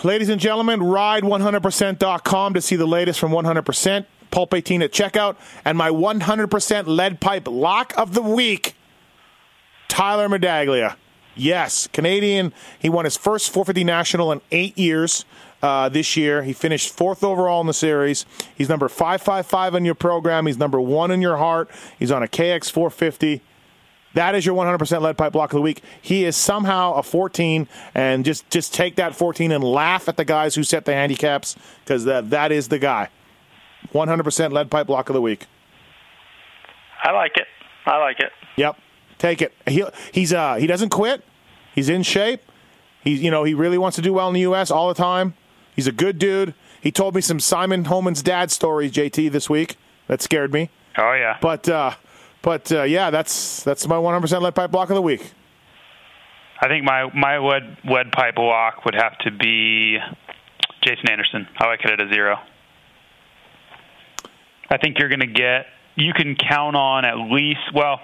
[0.04, 4.06] Ladies and gentlemen, ride100%.com to see the latest from 100%.
[4.30, 5.36] Pulp 18 at checkout.
[5.64, 8.74] And my 100% lead pipe lock of the week,
[9.88, 10.96] Tyler Medaglia.
[11.36, 12.52] Yes, Canadian.
[12.78, 15.24] He won his first 450 national in eight years
[15.62, 16.42] uh, this year.
[16.42, 18.24] He finished fourth overall in the series.
[18.54, 20.46] He's number 555 in your program.
[20.46, 21.70] He's number one in your heart.
[21.98, 23.42] He's on a KX 450.
[24.14, 25.82] That is your 100% lead pipe block of the week.
[26.00, 30.24] He is somehow a 14, and just just take that 14 and laugh at the
[30.24, 33.10] guys who set the handicaps because that that is the guy.
[33.92, 35.46] 100% lead pipe block of the week.
[37.02, 37.46] I like it.
[37.84, 38.32] I like it.
[38.56, 38.78] Yep,
[39.18, 39.52] take it.
[39.66, 41.24] He he's uh he doesn't quit.
[41.74, 42.42] He's in shape.
[43.02, 44.70] He's you know he really wants to do well in the U.S.
[44.70, 45.34] all the time.
[45.74, 46.54] He's a good dude.
[46.80, 49.76] He told me some Simon Holman's dad stories, JT, this week.
[50.06, 50.70] That scared me.
[50.96, 51.36] Oh yeah.
[51.40, 51.94] But uh,
[52.42, 55.32] but uh, yeah, that's that's my 100% lead pipe block of the week.
[56.60, 59.98] I think my my lead lead pipe lock would have to be
[60.82, 61.46] Jason Anderson.
[61.58, 62.38] I like it at a zero.
[64.70, 65.66] I think you're going to get.
[65.96, 67.72] You can count on at least.
[67.74, 68.00] Well,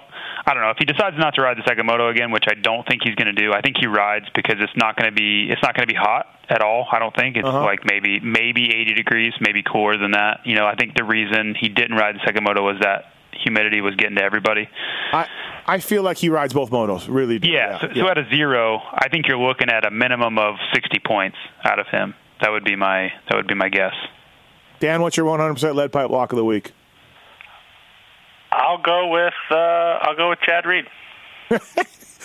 [0.46, 2.54] I don't know if he decides not to ride the second moto again, which I
[2.54, 3.52] don't think he's going to do.
[3.52, 5.48] I think he rides because it's not going to be.
[5.50, 6.86] It's not going to be hot at all.
[6.90, 7.62] I don't think it's Uh-huh.
[7.64, 10.40] like maybe maybe 80 degrees, maybe cooler than that.
[10.44, 13.80] You know, I think the reason he didn't ride the second moto was that humidity
[13.80, 14.68] was getting to everybody.
[15.12, 15.26] I
[15.66, 17.06] I feel like he rides both motos.
[17.08, 17.38] Really.
[17.38, 17.48] do.
[17.48, 20.98] Yeah, so, so at a zero, I think you're looking at a minimum of 60
[21.06, 22.14] points out of him.
[22.40, 23.94] That would be my that would be my guess.
[24.80, 26.72] Dan, what's your 100% lead pipe block of the week?
[28.52, 30.86] I'll go with uh, I'll go with Chad Reed.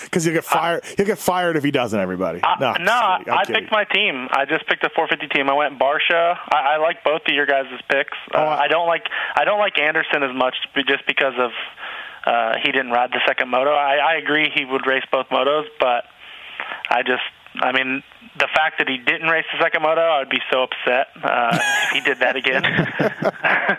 [0.03, 0.85] Because he'll get fired.
[0.95, 1.99] He'll get fired if he doesn't.
[1.99, 2.39] Everybody.
[2.43, 3.61] Uh, no, no, I kidding.
[3.61, 4.27] picked my team.
[4.31, 5.49] I just picked a 450 team.
[5.49, 6.37] I went Barcia.
[6.53, 8.15] I, I like both of your guys' picks.
[8.31, 10.55] Uh, Oh, I- I don't like I don't like Anderson as much
[10.87, 11.49] just because of
[12.27, 13.71] uh, he didn't ride the second moto.
[13.71, 16.03] I, I agree he would race both motos, but
[16.91, 17.23] I just
[17.59, 18.03] I mean
[18.37, 21.57] the fact that he didn't race the second moto, I would be so upset uh,
[21.57, 22.61] if he did that again.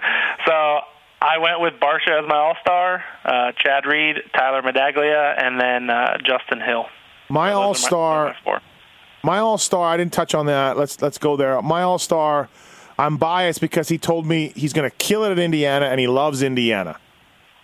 [1.21, 5.91] I went with Barcia as my all star, uh, Chad Reed, Tyler Medaglia, and then
[5.91, 6.87] uh, Justin Hill.
[7.29, 8.37] My Those are my- all star.
[9.25, 9.39] my.
[9.39, 9.89] All star.
[9.93, 10.77] I didn't touch on that.
[10.77, 11.61] Let's let's go there.
[11.63, 12.49] My all star.
[12.99, 16.09] I'm biased because he told me he's going to kill it at Indiana and he
[16.09, 16.99] loves Indiana.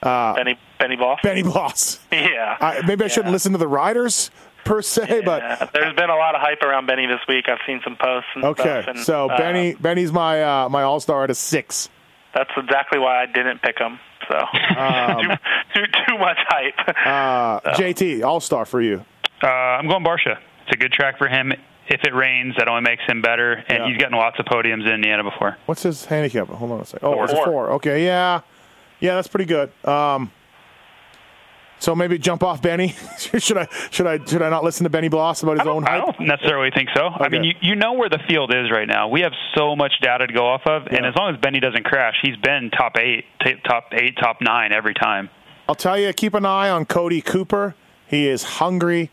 [0.05, 1.18] Benny Benny Boss.
[1.22, 1.98] Benny Bloss.
[2.12, 2.57] Yeah.
[2.61, 4.30] I, maybe I shouldn't listen to the riders
[4.64, 7.48] per se, but there's been a lot of hype around Benny this week.
[7.48, 8.28] I've seen some posts.
[8.34, 8.62] And okay.
[8.82, 11.88] stuff, and, so uh, Benny Benny's my uh, my all star at a six.
[12.35, 13.99] That's exactly why I didn't pick him.
[14.28, 15.20] So Um,
[15.74, 16.78] too, too too much hype.
[17.07, 19.05] Uh, JT all star for you.
[19.43, 20.39] Uh, I'm going Barcia.
[20.66, 21.53] It's a good track for him.
[21.87, 23.53] if it rains, that only makes him better.
[23.68, 23.89] And Yeah.
[23.89, 25.59] he's gotten lots of podiums in Indiana before.
[25.66, 26.49] What's his handicap?
[26.49, 27.07] Hold on a second.
[27.07, 27.24] Oh, Four.
[27.24, 27.70] it's a four.
[27.72, 28.41] Okay, yeah,
[29.01, 29.70] yeah, that's pretty good.
[29.87, 30.30] Um,
[31.85, 32.89] so maybe jump off Benny.
[33.18, 33.68] should I?
[33.91, 34.24] Should I?
[34.24, 36.89] Should I not listen to Benny Bloss about his I own I don't necessarily think
[36.95, 37.07] so.
[37.07, 39.09] I mean, you, you know where the field is right now.
[39.09, 41.85] We have so much data to go off of, and as long as Benny doesn't
[41.85, 43.26] crash, he's been top eight,
[43.64, 45.28] top eight, top nine every time.
[45.68, 47.74] I'll tell you, keep an eye on Cody Cooper.
[48.07, 49.11] He is hungry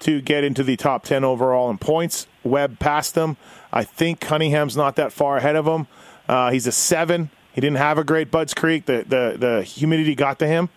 [0.00, 2.26] to get into the top 10 overall in points.
[2.42, 3.38] Webb passed him.
[3.72, 5.86] I think Cunningham's not that far ahead of him.
[6.28, 7.30] Uh, he's a seven.
[7.52, 8.84] He didn't have a great Budds Creek.
[8.84, 10.68] The, the, the humidity got to him.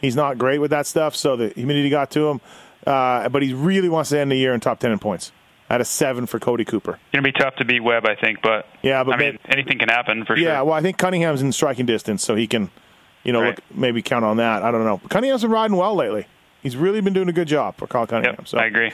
[0.00, 2.40] He's not great with that stuff, so the humidity got to him.
[2.86, 5.32] Uh, but he really wants to end the year in top 10 in points.
[5.68, 6.98] At a seven for Cody Cooper.
[7.12, 9.78] Going to be tough to beat Webb, I think, but Yeah, but I mean, anything
[9.78, 10.52] can happen for Yeah, sure.
[10.52, 12.70] Yeah, well, I think Cunningham's in striking distance, so he can,
[13.22, 13.54] you know, Right.
[13.54, 14.64] look, maybe count on that.
[14.64, 15.00] I don't know.
[15.08, 16.26] Cunningham's been riding well lately.
[16.62, 18.34] He's really been doing a good job for Kyle Cunningham.
[18.38, 18.92] Yep, so I agree.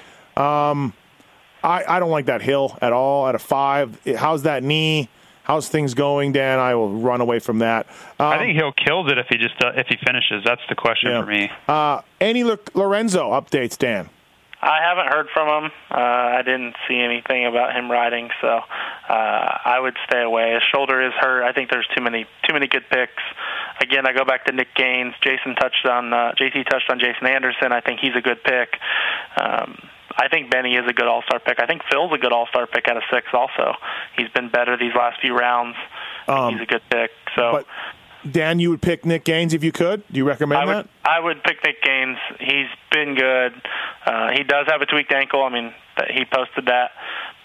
[1.64, 3.98] I, I don't like that hill at all at a five.
[4.16, 5.08] How's that knee?
[5.46, 6.58] How's things going, Dan?
[6.58, 7.86] I will run away from that.
[8.18, 10.42] Um, I think he'll kill it if he just uh, if he finishes.
[10.44, 11.22] That's the question yeah.
[11.22, 11.50] for me.
[11.68, 14.10] Uh, any Lo- Lorenzo updates, Dan?
[14.60, 15.70] I haven't heard from him.
[15.88, 18.62] Uh, I didn't see anything about him riding, so uh,
[19.08, 20.54] I would stay away.
[20.54, 21.44] His shoulder is hurt.
[21.44, 23.22] I think there's too many too many good picks.
[23.80, 25.14] Again, I go back to Nick Gaines.
[25.22, 27.70] Jason touched on uh, JT touched on Jason Anderson.
[27.70, 28.70] I think he's a good pick.
[29.40, 29.78] Um,
[30.18, 31.60] I think Benny is a good All Star pick.
[31.60, 33.26] I think Phil's a good All Star pick out of six.
[33.32, 33.74] Also,
[34.16, 35.76] he's been better these last few rounds.
[36.26, 37.10] Um, he's a good pick.
[37.36, 37.52] So.
[37.52, 37.66] But
[38.32, 40.02] Dan, you would pick Nick Gaines if you could.
[40.10, 40.88] Do you recommend I would that?
[41.04, 42.16] I would pick Nick Gaines.
[42.40, 43.52] He's been good.
[44.04, 45.44] Uh, he does have a tweaked ankle.
[45.44, 46.90] I mean, th- he posted that,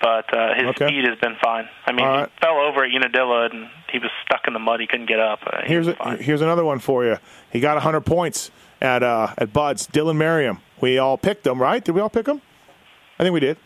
[0.01, 0.87] but uh, his Okay.
[0.87, 1.67] speed has been fine.
[1.85, 4.79] I mean, All he fell over at Unadilla and he was stuck in the mud.
[4.79, 5.39] He couldn't get up.
[5.45, 7.17] Uh, he Here's a, here's another one for you.
[7.51, 8.49] He got 100 points
[8.81, 9.85] at uh, at Budds.
[9.87, 10.59] Dylan Merriam.
[10.79, 11.83] We all picked him, right?
[11.83, 12.41] Did we all pick him?
[13.21, 13.57] I think we did.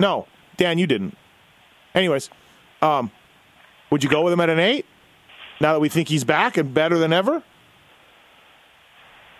[0.00, 0.26] No,
[0.58, 1.16] Dan, you didn't.
[1.94, 2.28] Anyways,
[2.82, 3.10] um,
[3.90, 4.84] would you go with him at an eight?
[5.62, 7.42] Now that we think he's back and better than ever?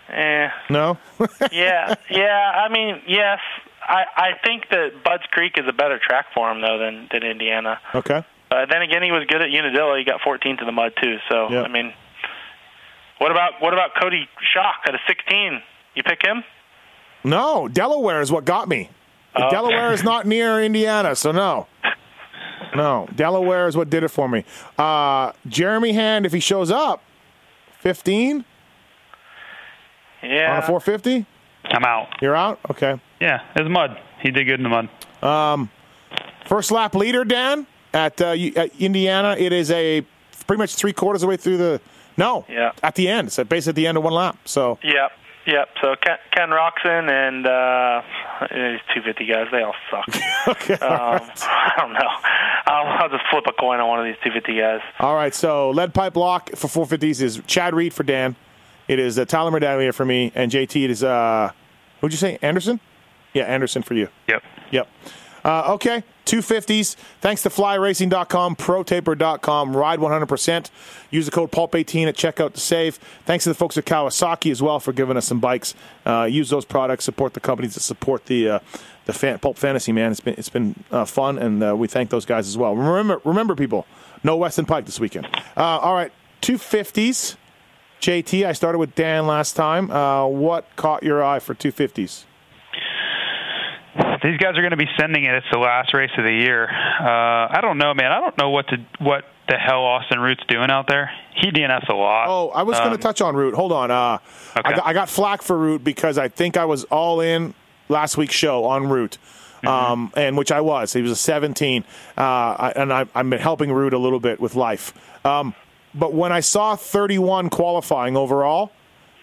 [0.09, 0.97] Eh, No.
[1.51, 2.51] yeah, yeah.
[2.65, 3.39] I mean, yes.
[3.83, 7.21] I I think that Budds Creek is a better track for him though than than
[7.23, 7.79] Indiana.
[7.93, 8.23] okay.
[8.49, 9.97] Uh, then again, he was good at Unadilla.
[9.97, 11.17] He got 14th in the mud too.
[11.29, 11.61] So Yeah.
[11.63, 11.93] I mean,
[13.19, 15.61] what about what about Cody Schock at a 16?
[15.95, 16.43] You pick him?
[17.23, 18.89] No, Delaware is what got me.
[19.35, 19.49] Okay.
[19.49, 21.67] Delaware is not near Indiana, so no.
[22.75, 24.45] No, Delaware is what did it for me.
[24.77, 27.01] Uh, Jeremy Hand, if he shows up,
[27.79, 28.45] 15
[30.23, 30.53] Yeah.
[30.53, 31.25] on a 450,
[31.65, 32.07] I'm out.
[32.21, 32.59] you're out?
[32.71, 32.99] Okay.
[33.19, 33.99] Yeah, it's mud.
[34.21, 34.89] He did good in the mud.
[35.21, 35.69] Um,
[36.45, 39.35] First lap leader, Dan, at, uh, at Indiana.
[39.39, 40.01] It is a
[40.45, 41.81] pretty much three quarters of the way through the.
[42.17, 42.71] No, Yeah.
[42.83, 43.27] at the end.
[43.27, 44.37] It's basically at the end of one lap.
[44.45, 45.11] So Yep,
[45.45, 45.69] yep.
[45.81, 48.01] So Ken, Ken Roczen and uh,
[48.41, 50.07] these 250 guys, they all suck.
[50.47, 52.09] okay, Um, I don't know.
[52.65, 54.81] I'll, I'll just flip a coin on one of these 250 guys.
[54.99, 58.35] All right, so lead pipe lock for 450s is Chad Reed for Dan.
[58.87, 61.51] It is uh, Tyler Medaglia for me, and JT it is uh,
[62.01, 62.79] who'd you say Anderson?
[63.33, 64.09] Yeah, Anderson for you.
[64.27, 64.43] Yep.
[64.71, 64.87] Yep.
[65.43, 66.95] Uh, okay, 250s.
[67.19, 70.69] Thanks to flyracing.com, protaper.com, ride 100%.
[71.11, 72.95] Use the code PULP18 at checkout to save.
[73.25, 75.75] Thanks to the folks at Kawasaki as well for giving us some bikes.
[76.05, 78.59] Uh, use those products, support the companies that support the uh,
[79.05, 80.11] the fan, Pulp Fantasy, man.
[80.11, 82.73] It's been, it's been uh, fun, and uh, we thank those guys as well.
[82.73, 83.85] Remember, remember people,
[84.23, 85.27] no Weston Pike this weekend.
[85.57, 87.35] Uh, all right, 250s.
[87.99, 89.89] JT, I started with Dan last time.
[89.89, 92.23] What caught your eye for 250s?
[93.95, 95.35] These guys are going to be sending it.
[95.35, 96.63] It's the last race of the year.
[96.69, 98.11] Uh, I don't know, man.
[98.11, 101.11] I don't know what to what the hell Austin Root's doing out there.
[101.35, 102.27] He DNS a lot.
[102.29, 103.53] Oh, I was going Um, to touch on Root.
[103.53, 103.91] Hold on.
[103.91, 104.19] Uh, I,
[104.59, 104.75] Okay.
[104.75, 107.53] got, I got flack for Root because I think I was all in
[107.89, 109.17] last week's show on Root,
[109.57, 109.67] Mm-hmm.
[109.67, 110.93] um, and which I was.
[110.93, 111.83] He was a 17,
[112.17, 114.93] uh, I, and I, I've been helping Root a little bit with life.
[115.25, 115.53] Um,
[115.93, 118.71] but when I saw 31 qualifying overall,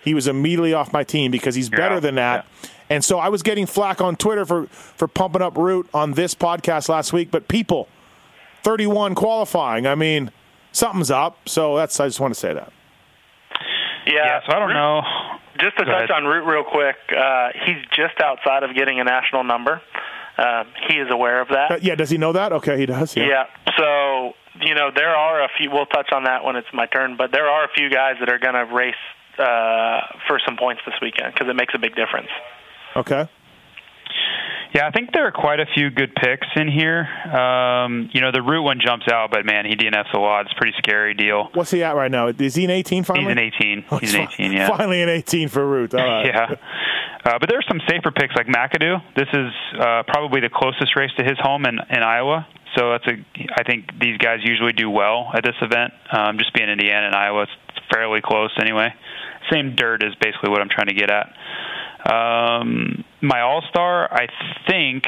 [0.05, 2.47] he was immediately off my team because he's better Yeah, than that.
[2.91, 6.35] And so I was getting flack on Twitter for, for pumping up Root on this
[6.35, 7.31] podcast last week.
[7.31, 7.89] But people,
[8.65, 9.87] 31 qualifying.
[9.87, 10.33] I mean,
[10.73, 11.49] something's up.
[11.49, 12.73] So that's I just want to say that.
[14.07, 14.41] Yeah, yeah.
[14.47, 15.03] So I don't know.
[15.61, 16.11] Just to Go touch ahead.
[16.11, 19.81] on Root real quick, uh, he's just outside of getting a national number.
[20.39, 21.71] Um, he is aware of that.
[21.71, 22.53] Uh, yeah, does he know that?
[22.53, 23.15] Okay, he does.
[23.15, 23.27] Yeah.
[23.27, 23.73] Yeah.
[23.77, 25.71] So you know there are a few.
[25.71, 27.17] We'll touch on that when it's my turn.
[27.17, 28.95] But there are a few guys that are going to race
[29.39, 32.29] uh, for some points this weekend because it makes a big difference.
[32.97, 33.29] Okay.
[34.73, 37.01] Yeah, I think there are quite a few good picks in here.
[37.35, 40.43] Um, you know, the root one jumps out, but man, he DNFs a lot.
[40.43, 41.49] It's a pretty scary deal.
[41.55, 42.29] What's he at right now?
[42.29, 43.25] Is he an 18 finally?
[43.27, 43.85] He's an 18.
[43.91, 44.53] Oh, He's an 18.
[44.53, 44.69] Yeah.
[44.69, 45.95] Finally an 18 for Root.
[45.95, 46.27] All right.
[46.31, 46.55] Yeah.
[47.23, 48.97] Uh, but there are some safer picks like McAdoo.
[49.15, 52.47] This is uh, probably the closest race to his home in, in Iowa.
[52.77, 53.13] So that's a.
[53.59, 55.93] I think these guys usually do well at this event.
[56.11, 58.95] Um, just being Indiana and Iowa, it's fairly close anyway.
[59.53, 61.35] Same dirt is basically what I'm trying to get at.
[62.05, 64.27] Um, my All Star, I
[64.69, 65.05] think.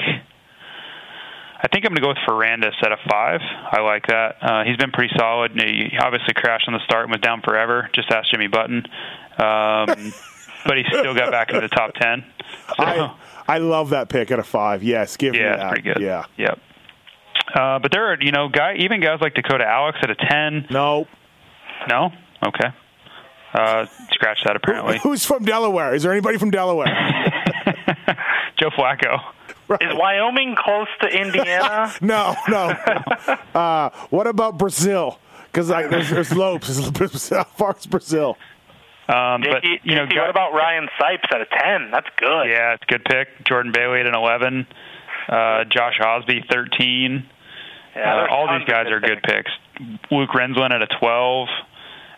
[1.65, 3.41] I think I'm going to go with Ferrandis at a five.
[3.41, 4.37] I like that.
[4.43, 5.53] Uh, he's been pretty solid.
[5.53, 7.89] He obviously crashed on the start and was down forever.
[7.95, 8.85] Just ask Jimmy Button.
[9.39, 9.87] Um,
[10.67, 12.25] but he still got back into the top ten.
[12.77, 13.15] So, I,
[13.47, 14.83] I love that pick at a five.
[14.83, 15.61] Yes, give me yeah, that.
[15.61, 16.03] it's pretty good.
[16.03, 16.25] Yeah.
[16.37, 16.59] Yep.
[17.55, 20.67] Uh, but there are, you know, guy even guys like Dakota Alix at a ten.
[20.69, 21.07] No.
[21.89, 22.11] No.
[22.45, 22.69] Okay.
[23.53, 24.57] Uh, scratch that.
[24.57, 25.95] Apparently, Who's from Delaware?
[25.95, 26.87] Is there anybody from Delaware?
[28.59, 29.19] Joe Flacco.
[29.81, 31.93] Is Wyoming close to Indiana?
[32.01, 32.75] no, no.
[33.55, 35.19] uh, what about Brazil?
[35.47, 37.29] Because there's, there's Lopes.
[37.29, 38.37] How far is Brazil?
[39.09, 41.91] Um, but JT, you know, what about Ryan Sipes at a 10?
[41.91, 42.49] That's good.
[42.49, 43.45] Yeah, it's a good pick.
[43.45, 44.67] Jordan Bailey at an 11.
[45.29, 47.27] Uh, Josh Osby, 13.
[47.95, 49.51] Yeah, uh, all these guys are good picks.
[50.11, 51.49] Luke Renzland at a 12.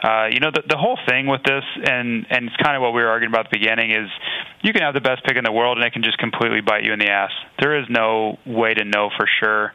[0.05, 2.93] Uh, you know, the, the whole thing with this, and, and it's kind of what
[2.93, 4.13] we were arguing about at the beginning, is
[4.61, 6.85] you can have the best pick in the world and it can just completely bite
[6.85, 7.33] you in the ass.
[7.59, 9.73] There is no way to know for sure.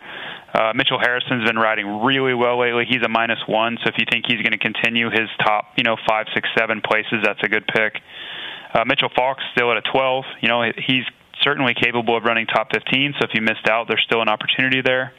[0.53, 2.85] Uh, Mitchell Harrison's been riding really well lately.
[2.85, 5.83] He's a minus one, so if you think he's going to continue his top, you
[5.83, 7.97] know, five, six, seven places, that's a good pick.
[8.73, 10.25] Uh, Mitchell Falk's still at a 12.
[10.41, 11.09] You know, he's
[11.41, 13.15] certainly capable of running top 15.
[13.17, 15.11] So if you missed out, there's still an opportunity there.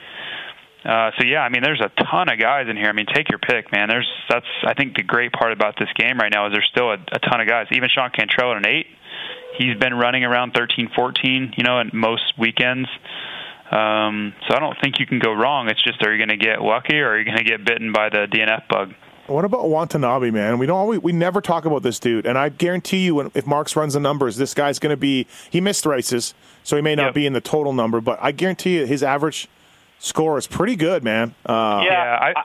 [0.85, 2.87] Uh, so yeah, I mean, there's a ton of guys in here.
[2.89, 3.89] I mean, take your pick, man.
[3.89, 6.91] There's that's I think the great part about this game right now is there's still
[6.91, 7.67] a, a ton of guys.
[7.73, 8.87] Even Sean Cantrell at an eight,
[9.59, 12.89] he's been running around 13, 14, you know, at most weekends.
[13.71, 15.69] Um, so I don't think you can go wrong.
[15.69, 17.93] It's just are you going to get lucky or are you going to get bitten
[17.93, 18.95] by the DNF bug?
[19.29, 20.59] What about Watanabe, man?
[20.59, 23.47] We don't always, we never talk about this dude, and I guarantee you, when, if
[23.47, 25.29] Marks runs the numbers, this guy's going to be.
[25.51, 27.15] He missed races, so he may not Yep.
[27.15, 29.47] be in the total number, but I guarantee you, his average
[30.01, 31.35] score is pretty good, man.
[31.47, 31.93] Uh, Yeah.
[31.93, 32.45] Yeah, I,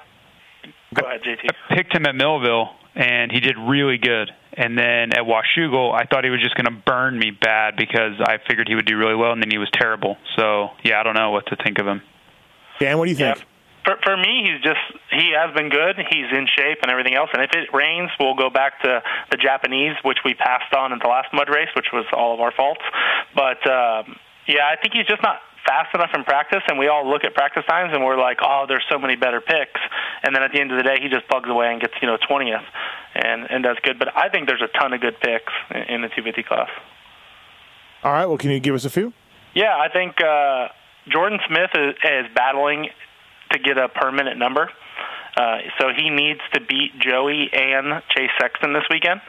[0.94, 1.50] Go ahead, JT.
[1.70, 4.32] I picked him at Millville, and he did really good.
[4.54, 8.14] And then at Washougal, I thought he was just going to burn me bad because
[8.22, 10.16] I figured he would do really well, and then he was terrible.
[10.38, 12.02] So yeah, I don't know what to think of him.
[12.80, 13.38] Dan, what do you think?
[13.38, 13.44] Yeah.
[13.84, 14.80] For, for me, he's just
[15.12, 15.98] he has been good.
[16.10, 17.30] He's in shape and everything else.
[17.34, 21.00] And if it rains, we'll go back to the Japanese, which we passed on in
[21.00, 22.82] the last mud race, which was all of our faults.
[23.36, 24.16] But um,
[24.48, 26.62] yeah, I think he's just not fast enough in practice.
[26.68, 29.42] And we all look at practice times and we're like, oh, there's so many better
[29.42, 29.82] picks.
[30.24, 32.08] And then at the end of the day, he just plugs away and gets you
[32.08, 32.66] know 20th,
[33.16, 34.00] and and does good.
[34.00, 36.70] But I think there's a ton of good picks in, in the 250 class.
[38.04, 39.14] All right, well, can you give us a few?
[39.56, 40.68] Yeah, I think uh,
[41.08, 42.90] Jordan Smith is, is battling
[43.52, 44.70] to get a permanent number.
[45.38, 49.22] Uh, so he needs to beat Joey and Chase Sexton this weekend.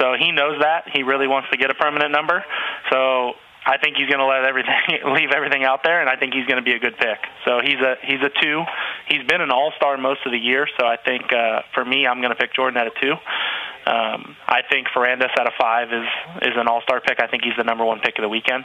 [0.00, 2.44] So he knows that he really wants to get a permanent number.
[2.90, 3.34] So
[3.66, 6.46] I think he's going to let everything leave everything out there, and I think he's
[6.46, 7.18] going to be a good pick.
[7.44, 8.62] So he's a he's a two.
[9.08, 10.68] He's been an all star most of the year.
[10.78, 13.12] So I think uh, for me, I'm going to pick Jordan at a two.
[13.86, 16.06] Um, I think Ferrandis at a five is
[16.42, 17.20] is an all star pick.
[17.20, 18.64] I think he's the number one pick of the weekend,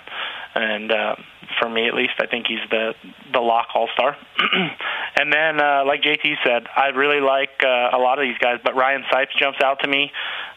[0.55, 1.15] and uh,
[1.59, 2.93] for me at least, I think he's the
[3.33, 4.17] the lock all star.
[5.15, 8.59] and then, uh, like JT said, I really like uh, a lot of these guys,
[8.63, 10.11] but Ryan Sipes jumps out to me.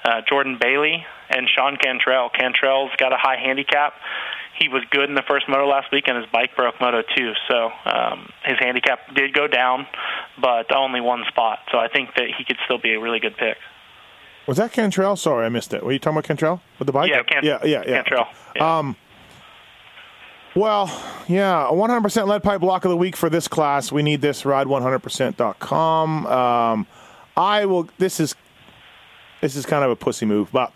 [0.05, 2.31] Uh, Jordan Bailey and Sean Cantrell.
[2.31, 3.95] Cantrell's got a high handicap.
[4.59, 7.33] He was good in the first moto last week, and his bike broke moto two.
[7.49, 9.87] So um, his handicap did go down,
[10.41, 11.59] but only one spot.
[11.73, 13.57] So I think that he could still be a really good pick.
[14.47, 15.17] Was that Cantrell?
[15.17, 15.83] Sorry, I missed it.
[15.83, 17.11] Were you talking about Cantrell with the bike?
[17.11, 18.03] Yeah, Can- yeah, yeah, yeah.
[18.03, 18.27] Cantrell.
[18.55, 18.79] Yeah.
[18.79, 18.97] Um,
[20.55, 20.87] well,
[21.27, 23.91] yeah, a 100% lead pipe block of the week for this class.
[23.91, 24.43] We need this.
[24.43, 26.27] Ride100%.com.
[26.27, 26.87] Um,
[27.37, 27.89] I will.
[27.99, 28.37] This is
[29.41, 30.73] this is kind of a pussy move, but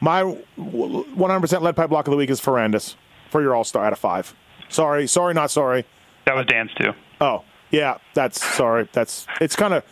[0.00, 0.22] my
[0.58, 2.96] 100% lead pipe block of the week is Ferrandis
[3.34, 4.32] for your All Star out of five.
[4.68, 5.84] Sorry, sorry, not sorry.
[6.24, 6.92] That was Dan's too.
[7.20, 8.88] Oh, yeah, that's sorry.
[8.92, 9.82] That's it's kind of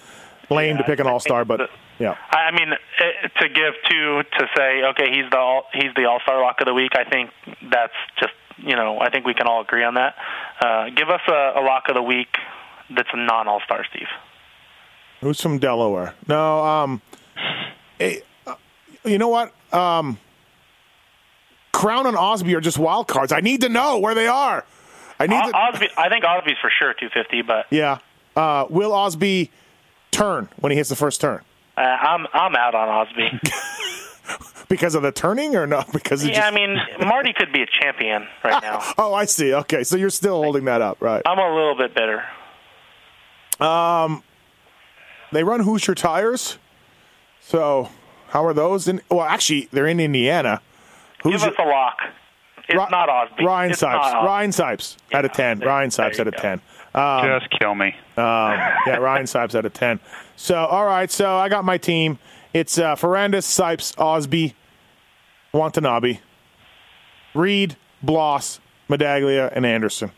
[0.48, 1.68] lame to pick an All Star, but
[1.98, 2.14] yeah.
[2.30, 6.20] I mean, eh, to give two to say, okay, he's the all, he's the All
[6.20, 6.92] Star Lock of the week.
[6.94, 7.30] I think
[7.68, 10.14] that's just you know, I think we can all agree on that.
[10.64, 12.36] Uh, give us a, a lock of the week
[12.94, 14.06] that's a non All Star, Steve.
[15.20, 16.14] Who's from Delaware?
[16.28, 17.02] No, um,
[17.98, 18.54] eh, uh,
[19.04, 19.52] you know what?
[19.74, 20.18] Um,
[21.72, 23.32] Crown and Osby are just wild cards.
[23.32, 24.64] I need to know where they are.
[25.18, 25.56] I need O- to.
[25.56, 27.98] Osby, I think Osby's for sure 250, but Yeah.
[28.36, 29.50] Uh, will Osby
[30.10, 31.42] turn when he hits the first turn
[31.76, 33.40] uh, I'm I'm out on Osby.
[34.68, 35.82] because of the turning or no?
[35.92, 38.80] Because yeah, I mean, Marty could be a champion right now.
[38.98, 39.54] oh, I see.
[39.54, 41.22] Okay, so you're still holding that up, right?
[41.26, 42.22] I'm a little bit bitter.
[45.32, 46.58] They run Hoosier tires,
[47.40, 47.88] so
[48.28, 48.86] how are those?
[48.86, 50.60] In well, actually, they're in Indiana.
[51.24, 51.98] Give Hoosier, us a lock.
[52.68, 53.44] It's Ri- not Osby.
[53.44, 54.24] Ryan It's Sipes.
[54.24, 55.58] Ryan Sipes out of ten.
[55.58, 56.40] there- Ryan there Sipes out of go.
[56.40, 56.60] ten.
[56.94, 57.88] Just kill me.
[58.16, 58.24] Um,
[58.86, 59.98] yeah, Ryan Sipes out of 10.
[60.36, 61.10] So, all right.
[61.10, 62.18] So, I got my team.
[62.52, 64.54] It's uh, Ferrandis, Sipes, Osby,
[65.54, 66.18] Watanabe,
[67.34, 68.60] Reed, Bloss,
[68.90, 70.12] Medaglia, and Anderson.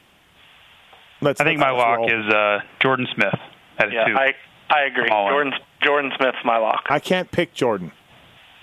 [1.21, 2.11] Let's, I think let's- my lock roll.
[2.11, 3.35] is uh, Jordan Smith
[3.79, 4.15] at Yeah, two.
[4.17, 4.35] I
[4.71, 5.09] I agree.
[5.11, 5.31] I'm in.
[5.33, 5.53] Jordan
[5.83, 6.85] Jordan Smith's my lock.
[6.91, 7.93] I can't pick Jordan.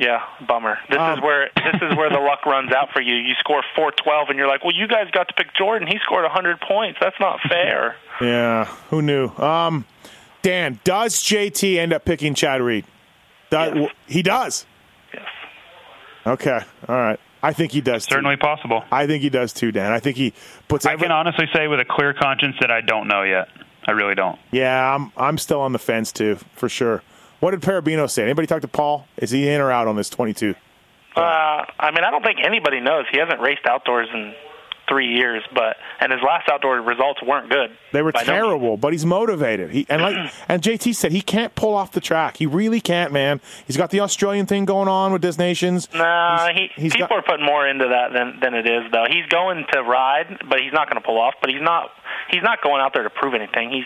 [0.01, 0.79] Yeah, bummer.
[0.89, 3.13] This Um, is where this is where the luck runs out for you.
[3.15, 5.87] You score 412 and you're like, "Well, you guys got to pick Jordan.
[5.87, 6.97] He scored 100 points.
[6.99, 9.27] That's not fair." Yeah, who knew?
[9.37, 9.85] Um,
[10.41, 12.83] Dan, does JT end up picking Chad Reed?
[13.51, 13.91] Does, Yes.
[14.07, 14.65] He does.
[15.13, 15.27] yes.
[16.25, 17.19] Okay, all right.
[17.43, 18.05] I think he does.
[18.05, 18.13] too.
[18.15, 18.83] Certainly possible.
[18.91, 19.91] I think he does too, Dan.
[19.91, 20.33] I think he
[20.67, 20.85] puts.
[20.87, 23.49] I every- can honestly say with a clear conscience that I don't know yet.
[23.85, 24.39] I really don't.
[24.51, 27.03] Yeah, I'm I'm still on the fence too, for sure.
[27.41, 28.23] What did Perebijno say?
[28.23, 29.05] Anybody talk to Paul?
[29.17, 30.55] Is he in or out on this 22?
[31.15, 33.05] Uh, I mean, I don't think anybody knows.
[33.11, 34.33] He hasn't raced outdoors in
[34.87, 37.71] three years, but and his last outdoor results weren't good.
[37.93, 39.71] They were no terrible, but he's motivated.
[39.71, 42.37] He and like and JT said he can't pull off the track.
[42.37, 43.41] He really can't, man.
[43.67, 45.87] He's got the Australian thing going on with Des Nations.
[45.93, 48.91] Nah, He's- he, he's people got- are putting more into that than than it is,
[48.91, 49.05] though.
[49.09, 51.35] He's going to ride, but he's not going to pull off.
[51.41, 51.89] But he's not
[52.29, 53.69] he's not going out there to prove anything.
[53.71, 53.85] He's,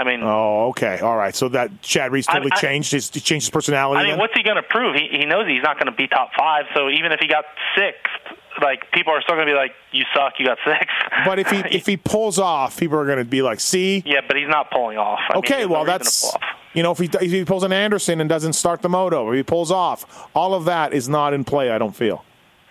[0.00, 1.34] I mean, Oh, okay, all right.
[1.34, 3.98] So that Chad Reed's totally I- changed his he changed his personality.
[4.00, 4.18] I mean, then?
[4.20, 4.94] what's he going to prove?
[4.94, 6.66] He he knows he's not going to be top five.
[6.74, 7.44] So even if he got
[7.76, 10.94] sixth, like people are still going to be like, "You suck, you got sixth.
[11.24, 14.20] But if he if he pulls off, people are going to be like, "See, yeah,
[14.26, 15.18] but he's not pulling off.
[15.30, 16.32] I okay, no well to that's
[16.74, 19.34] you know if he if he pulls an Anderson and doesn't start the moto, or
[19.34, 21.70] he pulls off, all of that is not in play.
[21.70, 22.24] I don't feel,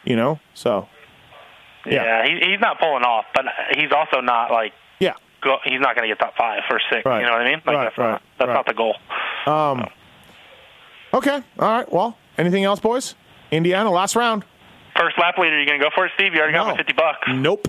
[0.06, 0.40] you know.
[0.54, 0.88] So
[1.86, 2.04] yeah.
[2.04, 5.14] Yeah, he, he's not pulling off, but he's also not like yeah,
[5.48, 7.06] go, he's not going to get top five or six.
[7.06, 7.22] Right.
[7.22, 7.62] You know what I mean?
[7.66, 8.54] Like Right, that's right, not that's right.
[8.54, 8.96] not the goal.
[11.14, 11.92] okay, all right.
[11.92, 13.16] Well, anything else, boys?
[13.52, 14.44] Indiana, last round.
[14.98, 16.34] First lap leader, you going to go for it, Steve?
[16.34, 16.72] You already got No.
[16.72, 17.20] my fifty bucks.
[17.30, 17.68] Nope.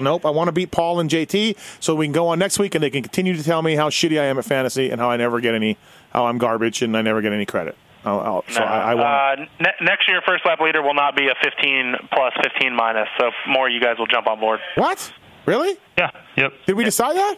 [0.00, 0.24] Nope.
[0.24, 2.84] I want to beat Paul and JT so we can go on next week and
[2.84, 5.16] they can continue to tell me how shitty I am at fantasy and how I
[5.16, 5.76] never get any,
[6.12, 7.76] how I'm garbage and I never get any credit.
[8.04, 8.66] I'll, I'll, so No.
[8.66, 9.40] I, I want.
[9.40, 13.08] uh, ne- next year, first lap leader will not be a 15 plus, 15 minus.
[13.18, 14.60] So more, you guys will jump on board.
[14.76, 15.12] what?
[15.48, 15.76] Really?
[15.96, 16.10] Yeah.
[16.36, 16.52] Yep.
[16.66, 17.36] Did we decide that?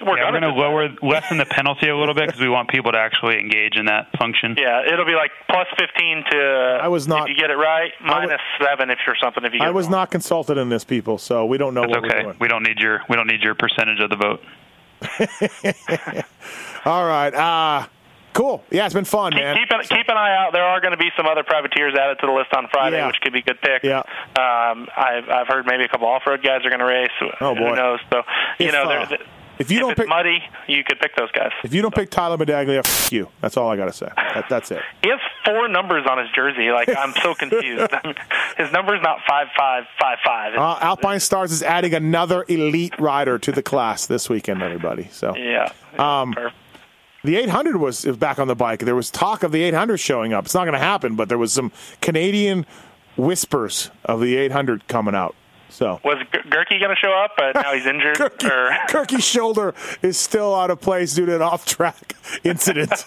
[0.00, 2.90] We're Yeah, we're gonna lower, lessen the penalty a little bit because we want people
[2.92, 4.54] to actually engage in that function.
[4.58, 6.78] Yeah, it'll be like plus 15 to.
[6.82, 9.44] I was not- If you get it right, I wa- minus seven if you're something.
[9.44, 9.92] If you get I was wrong.
[9.92, 12.22] not consulted in this, people, so we don't know It's what we're okay.
[12.22, 12.36] doing.
[12.40, 14.42] We don't need your we don't need your percentage of the vote.
[16.86, 17.34] All right.
[17.34, 17.86] Uh,
[18.40, 18.64] cool.
[18.70, 19.56] Yeah, it's been fun, Keep, man.
[19.56, 20.52] keep, an, keep an eye out.
[20.52, 23.06] There are going to be some other privateers added to the list on Friday, Yeah.
[23.08, 23.84] which could be good picks.
[23.84, 23.98] Yeah.
[24.36, 27.08] Um, I've I've heard maybe a couple off-road guys are going to race.
[27.40, 27.70] Oh, boy.
[27.70, 28.00] Who knows?
[28.10, 28.22] So
[28.58, 29.18] you If, know, uh, there-
[29.58, 31.50] if you if don't it's pick- muddy, you could pick those guys.
[31.62, 33.28] If you don't pick Tyler Medaglia, f- you.
[33.42, 34.08] That's all I got to say.
[34.16, 34.80] That, that's it.
[35.02, 36.70] He has four numbers on his jersey.
[36.70, 37.92] Like I'm so confused.
[38.56, 40.54] his number's not five five five five.
[40.54, 45.08] Uh, Alpine Stars is adding another elite rider to the class this weekend, everybody.
[45.12, 45.70] So yeah.
[45.98, 46.56] Um, Perfect.
[47.22, 48.80] The 800 was back on the bike.
[48.80, 50.44] There was talk of the 800 showing up.
[50.46, 52.66] It's not going to happen, but there was some Canadian
[53.16, 55.34] whispers of the 800 coming out.
[55.68, 58.16] So Was Gerke going to show up, but now he's injured?
[58.18, 62.90] Kirky, or shoulder is still out of place due to an off-track incident.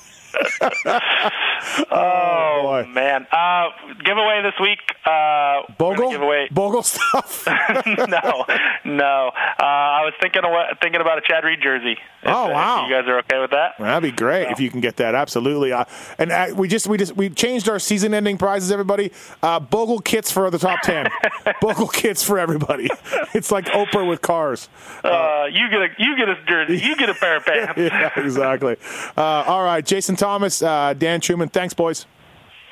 [1.92, 2.86] oh boy.
[2.94, 3.70] man, uh,
[4.04, 4.80] giveaway this week.
[5.06, 6.48] Uh, Bogle, Give away.
[6.52, 7.46] Bogle stuff.
[7.88, 8.46] no,
[8.86, 9.32] no.
[9.36, 11.94] Uh, I was thinking of thinking about a Chad Reed jersey.
[11.94, 12.88] If, Oh, if wow.
[12.88, 13.74] you guys are okay with that?
[13.78, 15.14] That'd be great if you can get that.
[15.14, 15.74] Absolutely.
[15.74, 15.84] Uh,
[16.18, 18.72] and uh, we just we just we changed our season-ending prizes.
[18.72, 19.12] Everybody,
[19.42, 21.08] uh, Bogle kits for the top ten.
[21.62, 22.90] Bogle kits for everybody.
[23.34, 24.70] It's like Oprah with cars.
[25.04, 26.78] Uh, you get a you get a jersey.
[26.86, 27.74] You get a pair of pants.
[27.78, 28.78] yeah, exactly.
[29.18, 31.50] Uh, all right, Jason Thomas, uh, Dan Truman.
[31.54, 32.06] Thanks, boys.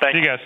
[0.00, 0.40] Thank you guys.